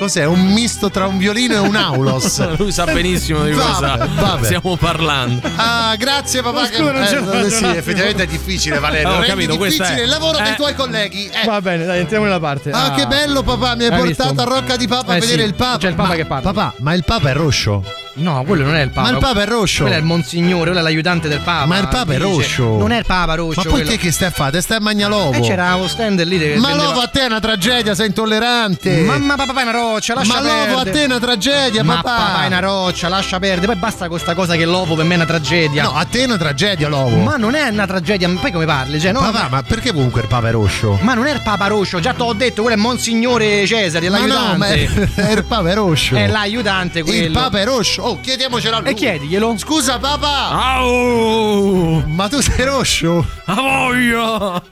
[0.00, 0.24] Cos'è?
[0.24, 2.38] Un misto tra un violino e un aulos.
[2.56, 4.44] Lui sa benissimo di cosa Vabbè, vabbè.
[4.46, 5.46] stiamo parlando.
[5.56, 6.66] Ah, grazie papà.
[6.68, 9.10] che- non eh, faccio sì, effettivamente è difficile, Valerio.
[9.12, 10.56] Eh, ho capito, questo difficile è- il lavoro dei eh.
[10.56, 11.26] tuoi colleghi.
[11.30, 11.44] Eh.
[11.44, 12.70] Va bene, dai, entriamo nella parte.
[12.70, 14.40] Ah, che bello papà, mi hai, Hai portato visto?
[14.40, 15.76] a Rocca di Papa a Eh, vedere sì, il Papa.
[15.78, 16.52] C'è il Papa Ma- che parla.
[16.52, 17.84] Papà, ma il Papa è roscio.
[18.14, 19.08] No, quello non è il Papa.
[19.08, 19.82] Ma il Papa è roscio.
[19.82, 21.66] Quello è il Monsignore, quello è l'aiutante del Papa.
[21.66, 22.76] Ma il Papa è roscio.
[22.76, 23.56] Non è il Papa roscio.
[23.56, 23.88] Ma poi quello.
[23.90, 24.50] te che stai a fare?
[24.52, 25.32] Te stai a Magnalovo.
[25.32, 26.38] Eh, c'era lo stand lì.
[26.38, 29.00] che Ma vendeva- l'ovo a te è una tragedia, sei intollerante.
[29.02, 30.68] Mamma papà è una roccia, lascia Ma perdere.
[30.70, 32.14] l'ovo a te è una tragedia, Ma papà.
[32.16, 33.66] papà è una roccia, lascia perdere.
[33.66, 35.82] Poi basta con sta cosa che l'ovo per me è una tragedia.
[35.84, 37.16] No, a te è una tragedia l'ovo.
[37.16, 39.00] Ma non è una tragedia, ma poi come parli?
[39.00, 40.98] Cioè, no, Papà, ma perché comunque il Papa è roscio?
[41.00, 44.10] Ma non è il Papa Roscio, già te l'ho detto, quello è Monsignore Cesare, è
[44.10, 45.10] Ma no, ma è, l'aiutante.
[45.22, 46.16] è il Papa è roscio.
[46.16, 47.24] È l'aiutante quello.
[47.24, 47.99] Il Papa è roscio.
[48.02, 48.90] Oh, chiediamocelo a lui.
[48.90, 49.56] E chiediglielo.
[49.58, 50.48] Scusa, papà.
[50.76, 52.02] Au!
[52.06, 53.24] Ma tu sei roscio?
[53.46, 54.62] A voglia!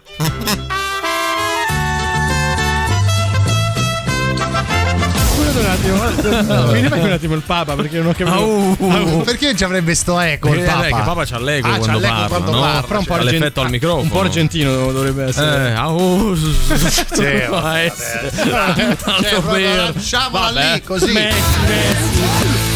[5.59, 8.31] Un attimo, mi rifai un attimo il Papa perché non ho capito.
[8.37, 8.77] Au!
[8.79, 10.81] Oh, Perché ci avrebbe sto eco il Eh, Papa?
[10.81, 12.61] beh, che Papa c'ha l'eco Ah, quando parla, quando no?
[12.61, 14.03] parla, Però un po' l'effetto al microfono.
[14.03, 15.71] Un po' argentino dovrebbe essere.
[15.71, 16.35] Eh, au!
[16.37, 18.31] Sì, Va essere.
[18.35, 19.93] Cioè, Tanto per.
[19.95, 20.73] lasciamola Vabbè.
[20.75, 21.13] lì così.
[21.13, 22.68] Messi, Messi.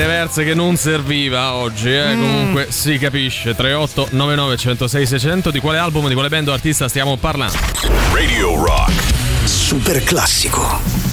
[0.00, 2.14] Reverse che non serviva oggi, eh.
[2.14, 3.54] Comunque si capisce.
[3.54, 7.56] 38 99 106 600 di quale album, di quale band o artista stiamo parlando?
[8.12, 8.92] Radio Rock.
[9.44, 11.09] Super classico.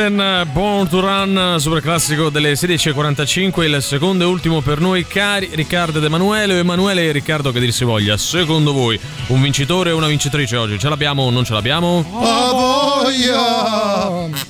[0.00, 5.48] Spresden, Born to Run, super classico delle 16.45, il secondo e ultimo per noi cari
[5.54, 9.96] Riccardo ed Emanuele, Emanuele e Riccardo che dir si voglia, secondo voi un vincitore o
[9.96, 10.78] una vincitrice oggi?
[10.78, 12.04] Ce l'abbiamo o non ce l'abbiamo?
[12.20, 14.44] A voglia!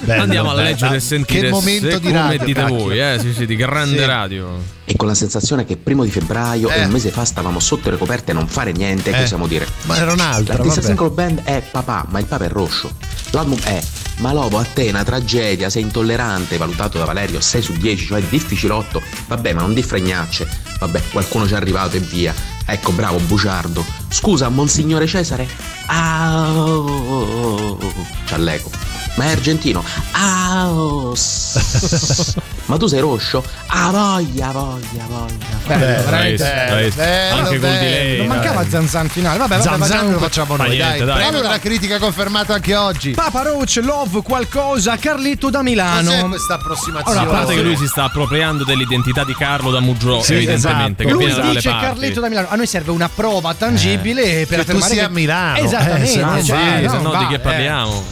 [0.00, 0.66] Bello, Andiamo a bello.
[0.68, 2.76] leggere e sentire Che momento se di come radio, dite cacchio.
[2.78, 3.18] voi, eh?
[3.20, 4.04] sì, sì, di grande Sì.
[4.06, 4.62] radio.
[4.86, 6.80] E con la sensazione che primo di febbraio Eh.
[6.80, 9.20] e un mese fa stavamo sotto le coperte a non fare niente, Eh.
[9.20, 9.66] possiamo dire.
[9.82, 10.94] Ma era un'altra, L'artista vabbè.
[10.94, 12.90] single band è Papà, ma il Papa è Roscio.
[13.32, 13.82] L'album è
[14.18, 19.02] Malovo a te, una tragedia, sei intollerante, valutato da Valerio 6 su 10, cioè difficilotto.
[19.26, 20.48] Vabbè, ma non di fregnacce.
[20.78, 22.34] Vabbè, qualcuno ci è arrivato e via.
[22.64, 23.84] Ecco, bravo, buciardo.
[24.08, 25.46] Scusa, Monsignore Cesare?
[25.86, 27.94] Ah, oh, oh, oh.
[28.24, 28.70] C'ha l'eco.
[29.16, 29.84] Ma è argentino?
[30.12, 30.70] Ah,
[32.66, 33.44] ma tu sei roscio?
[33.68, 35.34] Ah, voglia, voglia, voglia.
[35.66, 36.94] Bello, veramente bello.
[36.94, 37.78] bello, Anche col bello.
[37.78, 38.16] delay.
[38.18, 39.38] Non mancava Zanzan finale.
[39.38, 40.98] Vabbè, vabbè, Zam vabbè, lo facciamo Fa noi, niente, dai.
[40.98, 41.06] dai.
[41.06, 43.10] Premio Allora- della critica confermato anche oggi.
[43.12, 46.10] Papa Roach, Love, qualcosa, Carletto da Milano.
[46.10, 47.18] Cos'è questa approssimazione?
[47.20, 51.18] A parte che lui si sta appropriando dell'identità di Carlo da Muggio, Sì, evidentemente, esatto.
[51.18, 51.84] Lui dice parti.
[51.86, 52.46] Carletto da Milano.
[52.50, 55.58] A noi serve una prova tangibile per che tu affermare sia che a Milano.
[55.58, 56.02] Esattamente.
[56.02, 57.38] Eh, se non cioè, vai, no, se no va, di che eh.
[57.38, 58.04] parliamo?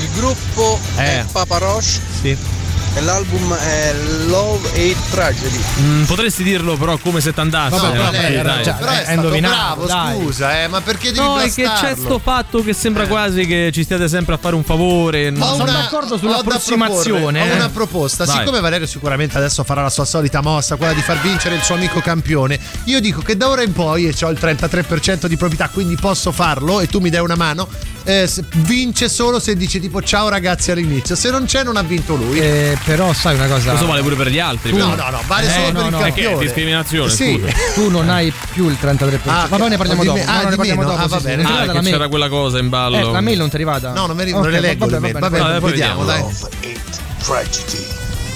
[0.00, 2.36] Il gruppo è Papa Roche Sì.
[2.94, 3.94] E l'album è
[4.26, 5.60] Love Hate Tragedy.
[5.80, 7.76] Mm, potresti dirlo però come se t'andasse.
[7.76, 8.62] Vabbè, eh, però, sì, lei era dai.
[8.64, 10.20] già- però è, è stato indovinato, bravo, dai.
[10.20, 12.04] scusa, eh, ma perché devi No, è che c'è blastarlo?
[12.04, 15.28] sto fatto che sembra quasi che ci stiate sempre a fare un favore.
[15.28, 15.44] Ho no?
[15.44, 17.56] sono una- d'accordo ho da sull'approssimazione, proporre, Ho eh.
[17.56, 18.24] una proposta.
[18.24, 18.38] Vai.
[18.38, 21.76] Siccome Valerio sicuramente adesso farà la sua solita mossa, quella di far vincere il suo
[21.76, 25.68] amico campione, io dico che da ora in poi, e ho il 33% di proprietà,
[25.68, 27.68] quindi posso farlo e tu mi dai una mano,
[28.10, 31.14] eh, vince solo se dice tipo ciao ragazzi all'inizio.
[31.14, 32.38] Se non c'è non ha vinto lui.
[32.38, 33.68] Eh, però sai una cosa.
[33.70, 34.72] Questo vale pure per gli altri.
[34.72, 35.04] no, però.
[35.04, 35.98] no, no, vale Eh, solo no, per il no.
[35.98, 36.44] Perché è campione.
[36.44, 37.38] discriminazione, Sì.
[37.40, 37.52] scusa.
[37.74, 39.18] Tu non hai più il 33%.
[39.26, 40.18] Ah, Va bene, ne parliamo di dopo.
[40.18, 40.96] me- No, ah, no, ne parliamo dopo.
[41.02, 41.42] Ah, va bene.
[41.44, 41.48] sì.
[41.48, 42.08] È Ah, arrivata che la c'era mail.
[42.10, 42.96] quella cosa in ballo.
[42.96, 43.92] Eh, la mail non ti è arrivata?
[43.92, 46.22] No, non mi, Ok, non le leggo vabbè, Vabbè, poi vediamo, dai.
[46.22, 46.78] vediamo.
[47.22, 47.86] Tragedy.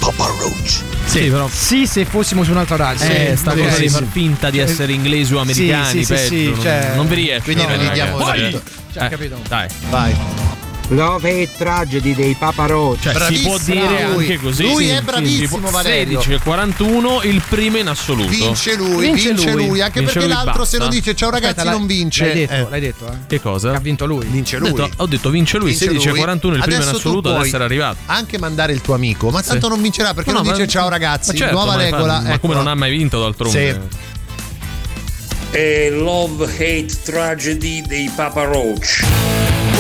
[0.05, 0.83] Papa Roach.
[1.07, 1.49] Sì, però.
[1.49, 3.07] Sì, se fossimo su un'altra radio.
[3.07, 3.95] Eh, Sì, sta ok, cosa di sì.
[3.95, 6.29] far finta di essere inglesi o americani, Sì, sì, sì, peggio.
[6.29, 7.43] sì, non, cioè- non vi riesce.
[7.43, 8.63] Quindi noi gli diamo il
[8.93, 9.39] Cioè, Eh, capito?
[9.49, 9.69] Dai.
[9.89, 10.44] Vai.
[10.89, 13.01] Love Hate Tragedy dei Papa Roach.
[13.01, 14.25] Cioè, si può dire lui.
[14.25, 14.63] anche così.
[14.65, 16.21] Lui sì, è bravissimo, Valerio.
[16.21, 18.29] 16 e 41, il primo in assoluto.
[18.29, 19.67] Vince lui, Vince vince, lui.
[19.67, 19.81] lui.
[19.81, 20.79] Anche Vince perché lui, l'altro se basta.
[20.79, 22.25] non dice ciao ragazzi Aspetta, non vince.
[22.27, 23.17] L'hai detto, Eh, l'hai detto, eh.
[23.27, 23.73] Che cosa?
[23.75, 24.27] Ha vinto lui.
[24.27, 24.73] Vince Ho lui.
[24.73, 26.19] detto, ho detto vince lui, Vince 16 e lui.
[26.19, 27.97] 41, il primo in assoluto ad essere arrivato.
[28.07, 29.73] Anche mandare il tuo amico, ma tanto Sì.
[29.73, 31.35] non vincerà perché No, non no, dice ciao ragazzi.
[31.35, 32.21] certo, Nuova regola.
[32.21, 32.63] Ma come ecco.
[32.63, 33.81] non ha mai vinto d'altronde?
[33.91, 35.57] Sì.
[35.57, 39.03] E Love Hate Tragedy dei Papa Roach.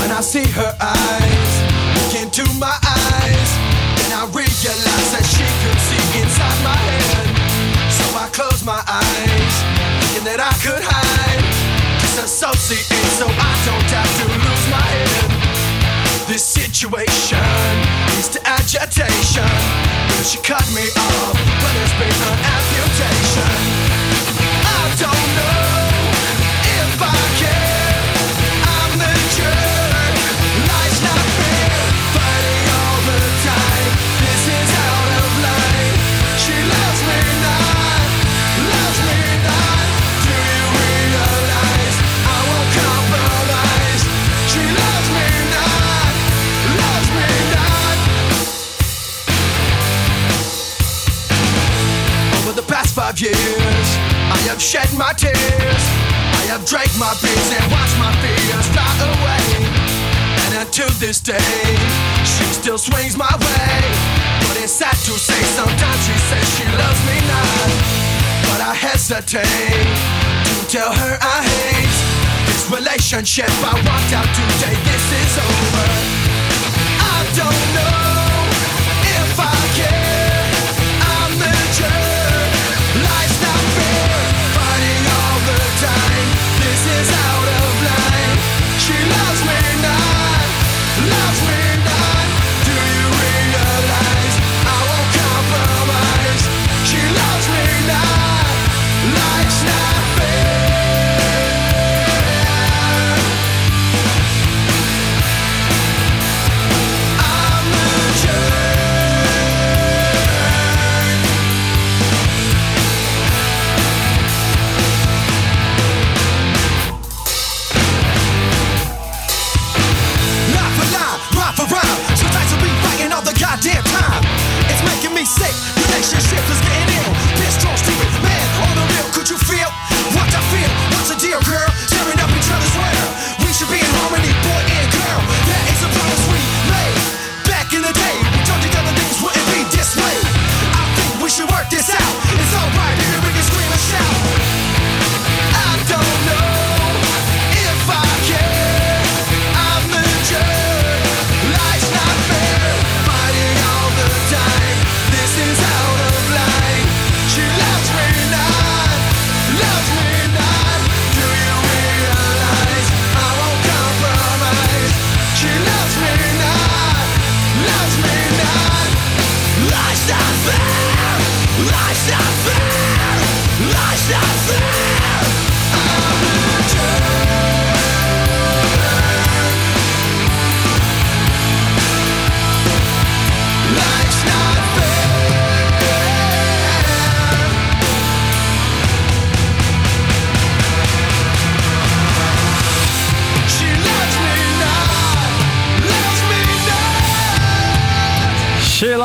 [0.04, 1.52] When I see her eyes
[1.96, 3.50] look into my eyes,
[4.04, 7.32] and I realize that she could see inside my head.
[7.88, 9.54] So I close my eyes,
[10.04, 11.40] thinking that I could hide,
[12.04, 12.84] disassociate
[13.16, 16.28] so I don't have to lose my head.
[16.28, 17.40] This situation
[18.12, 19.48] leads to agitation.
[19.48, 23.73] Will she cut me off when there's been an amputation?
[53.14, 53.88] Five years,
[54.32, 55.84] I have shed my tears.
[56.34, 59.46] I have drank my beers and watched my fears fly away.
[60.46, 61.38] And until this day,
[62.24, 63.76] she still swings my way.
[64.42, 67.70] But it's sad to say, sometimes she says she loves me not.
[68.50, 69.94] But I hesitate
[70.46, 71.96] to tell her I hate
[72.46, 73.50] this relationship.
[73.62, 75.86] I walked out today, this is over.
[76.98, 78.23] I don't know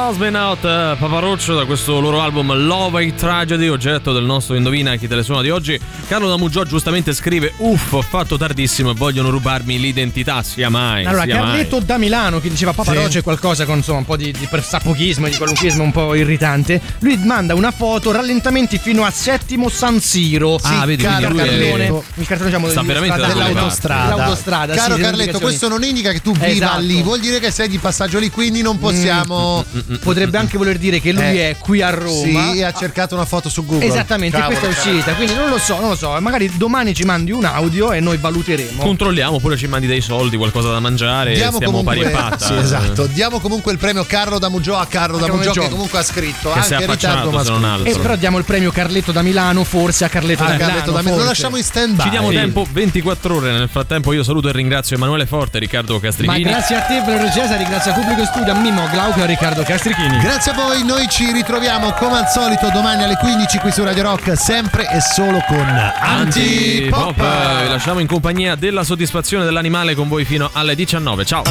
[0.10, 4.56] Lost Me Out eh, Paparoccio da questo loro album Love a Tragedy, oggetto del nostro
[4.56, 5.80] Indovina chi te le suona di oggi.
[6.08, 10.42] Carlo Damuggiò giustamente scrive: Uff, ho fatto tardissimo e vogliono rubarmi l'identità.
[10.42, 11.06] Sia mai.
[11.06, 11.46] Allora, sia mai.
[11.46, 12.98] Carletto da Milano che diceva Papa Sì.
[12.98, 16.82] Roche qualcosa con insomma un po' di, di persapochismo e di qualunquismo un po' irritante.
[17.02, 20.56] Lui manda una foto, rallentamenti fino a settimo San Siro.
[20.64, 24.16] Ah, vedi, il quindi lui è- cartellone, il cartellone diciamo Sta veramente dell'autostrada.
[24.16, 26.80] Dell'autostrada, Caro sì, Carletto, questo non indica che tu viva Esatto.
[26.82, 29.64] lì, vuol dire che sei di passaggio lì, quindi non possiamo.
[30.02, 32.52] Potrebbe anche voler dire che lui Eh, è qui a Roma.
[32.54, 33.86] Sì, ha cercato una foto su Google.
[33.86, 37.04] Esattamente, Cavolo, questa è uscita, quindi non lo so, non lo so, magari domani ci
[37.04, 38.82] mandi un audio e noi valuteremo.
[38.82, 42.46] Controlliamo oppure ci mandi dei soldi, qualcosa da mangiare Diamo stiamo comunque, pari e patta.
[42.46, 43.06] sì, esatto.
[43.08, 45.72] Diamo comunque il premio Carlo Damugio a Carlo A Carlo Damugio che Damugio.
[45.76, 47.90] comunque ha scritto Che si è anche in ritardo ma non altro.
[47.92, 50.70] E però diamo il premio Carletto da Milano, forse a Carletto Ah, da Milano.
[50.72, 51.18] Carletto da Milano.
[51.22, 52.04] Lo lasciamo in stand by.
[52.04, 53.52] Ci diamo tempo 24 ore.
[53.52, 56.44] Nel frattempo, io saluto e ringrazio Emanuele Forte e Riccardo Ma Castrichini.
[56.44, 59.62] grazie a te, Valerio Cesari, grazie a Pubblico Studio, a Mimo Glauco e a Riccardo
[59.64, 59.89] Castrichini.
[59.96, 64.04] Grazie a voi, noi ci ritroviamo come al solito domani alle 15 qui su Radio
[64.04, 67.20] Rock, sempre e solo con Antipop.
[67.20, 67.62] Antipop.
[67.64, 71.26] Vi lasciamo in compagnia della soddisfazione dell'animale con voi fino alle 19.
[71.26, 71.42] Ciao.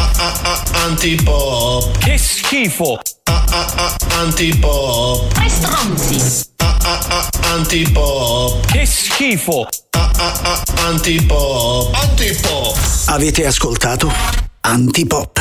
[0.84, 1.98] Antipop.
[1.98, 3.00] Che schifo!
[4.20, 5.32] Antipop.
[5.32, 6.46] Tre stronzi.
[7.42, 8.66] Antipop.
[8.70, 9.66] Che schifo!
[10.86, 11.92] Antipop.
[11.92, 12.78] Antipop.
[13.06, 14.12] Avete ascoltato
[14.60, 15.40] Antipop.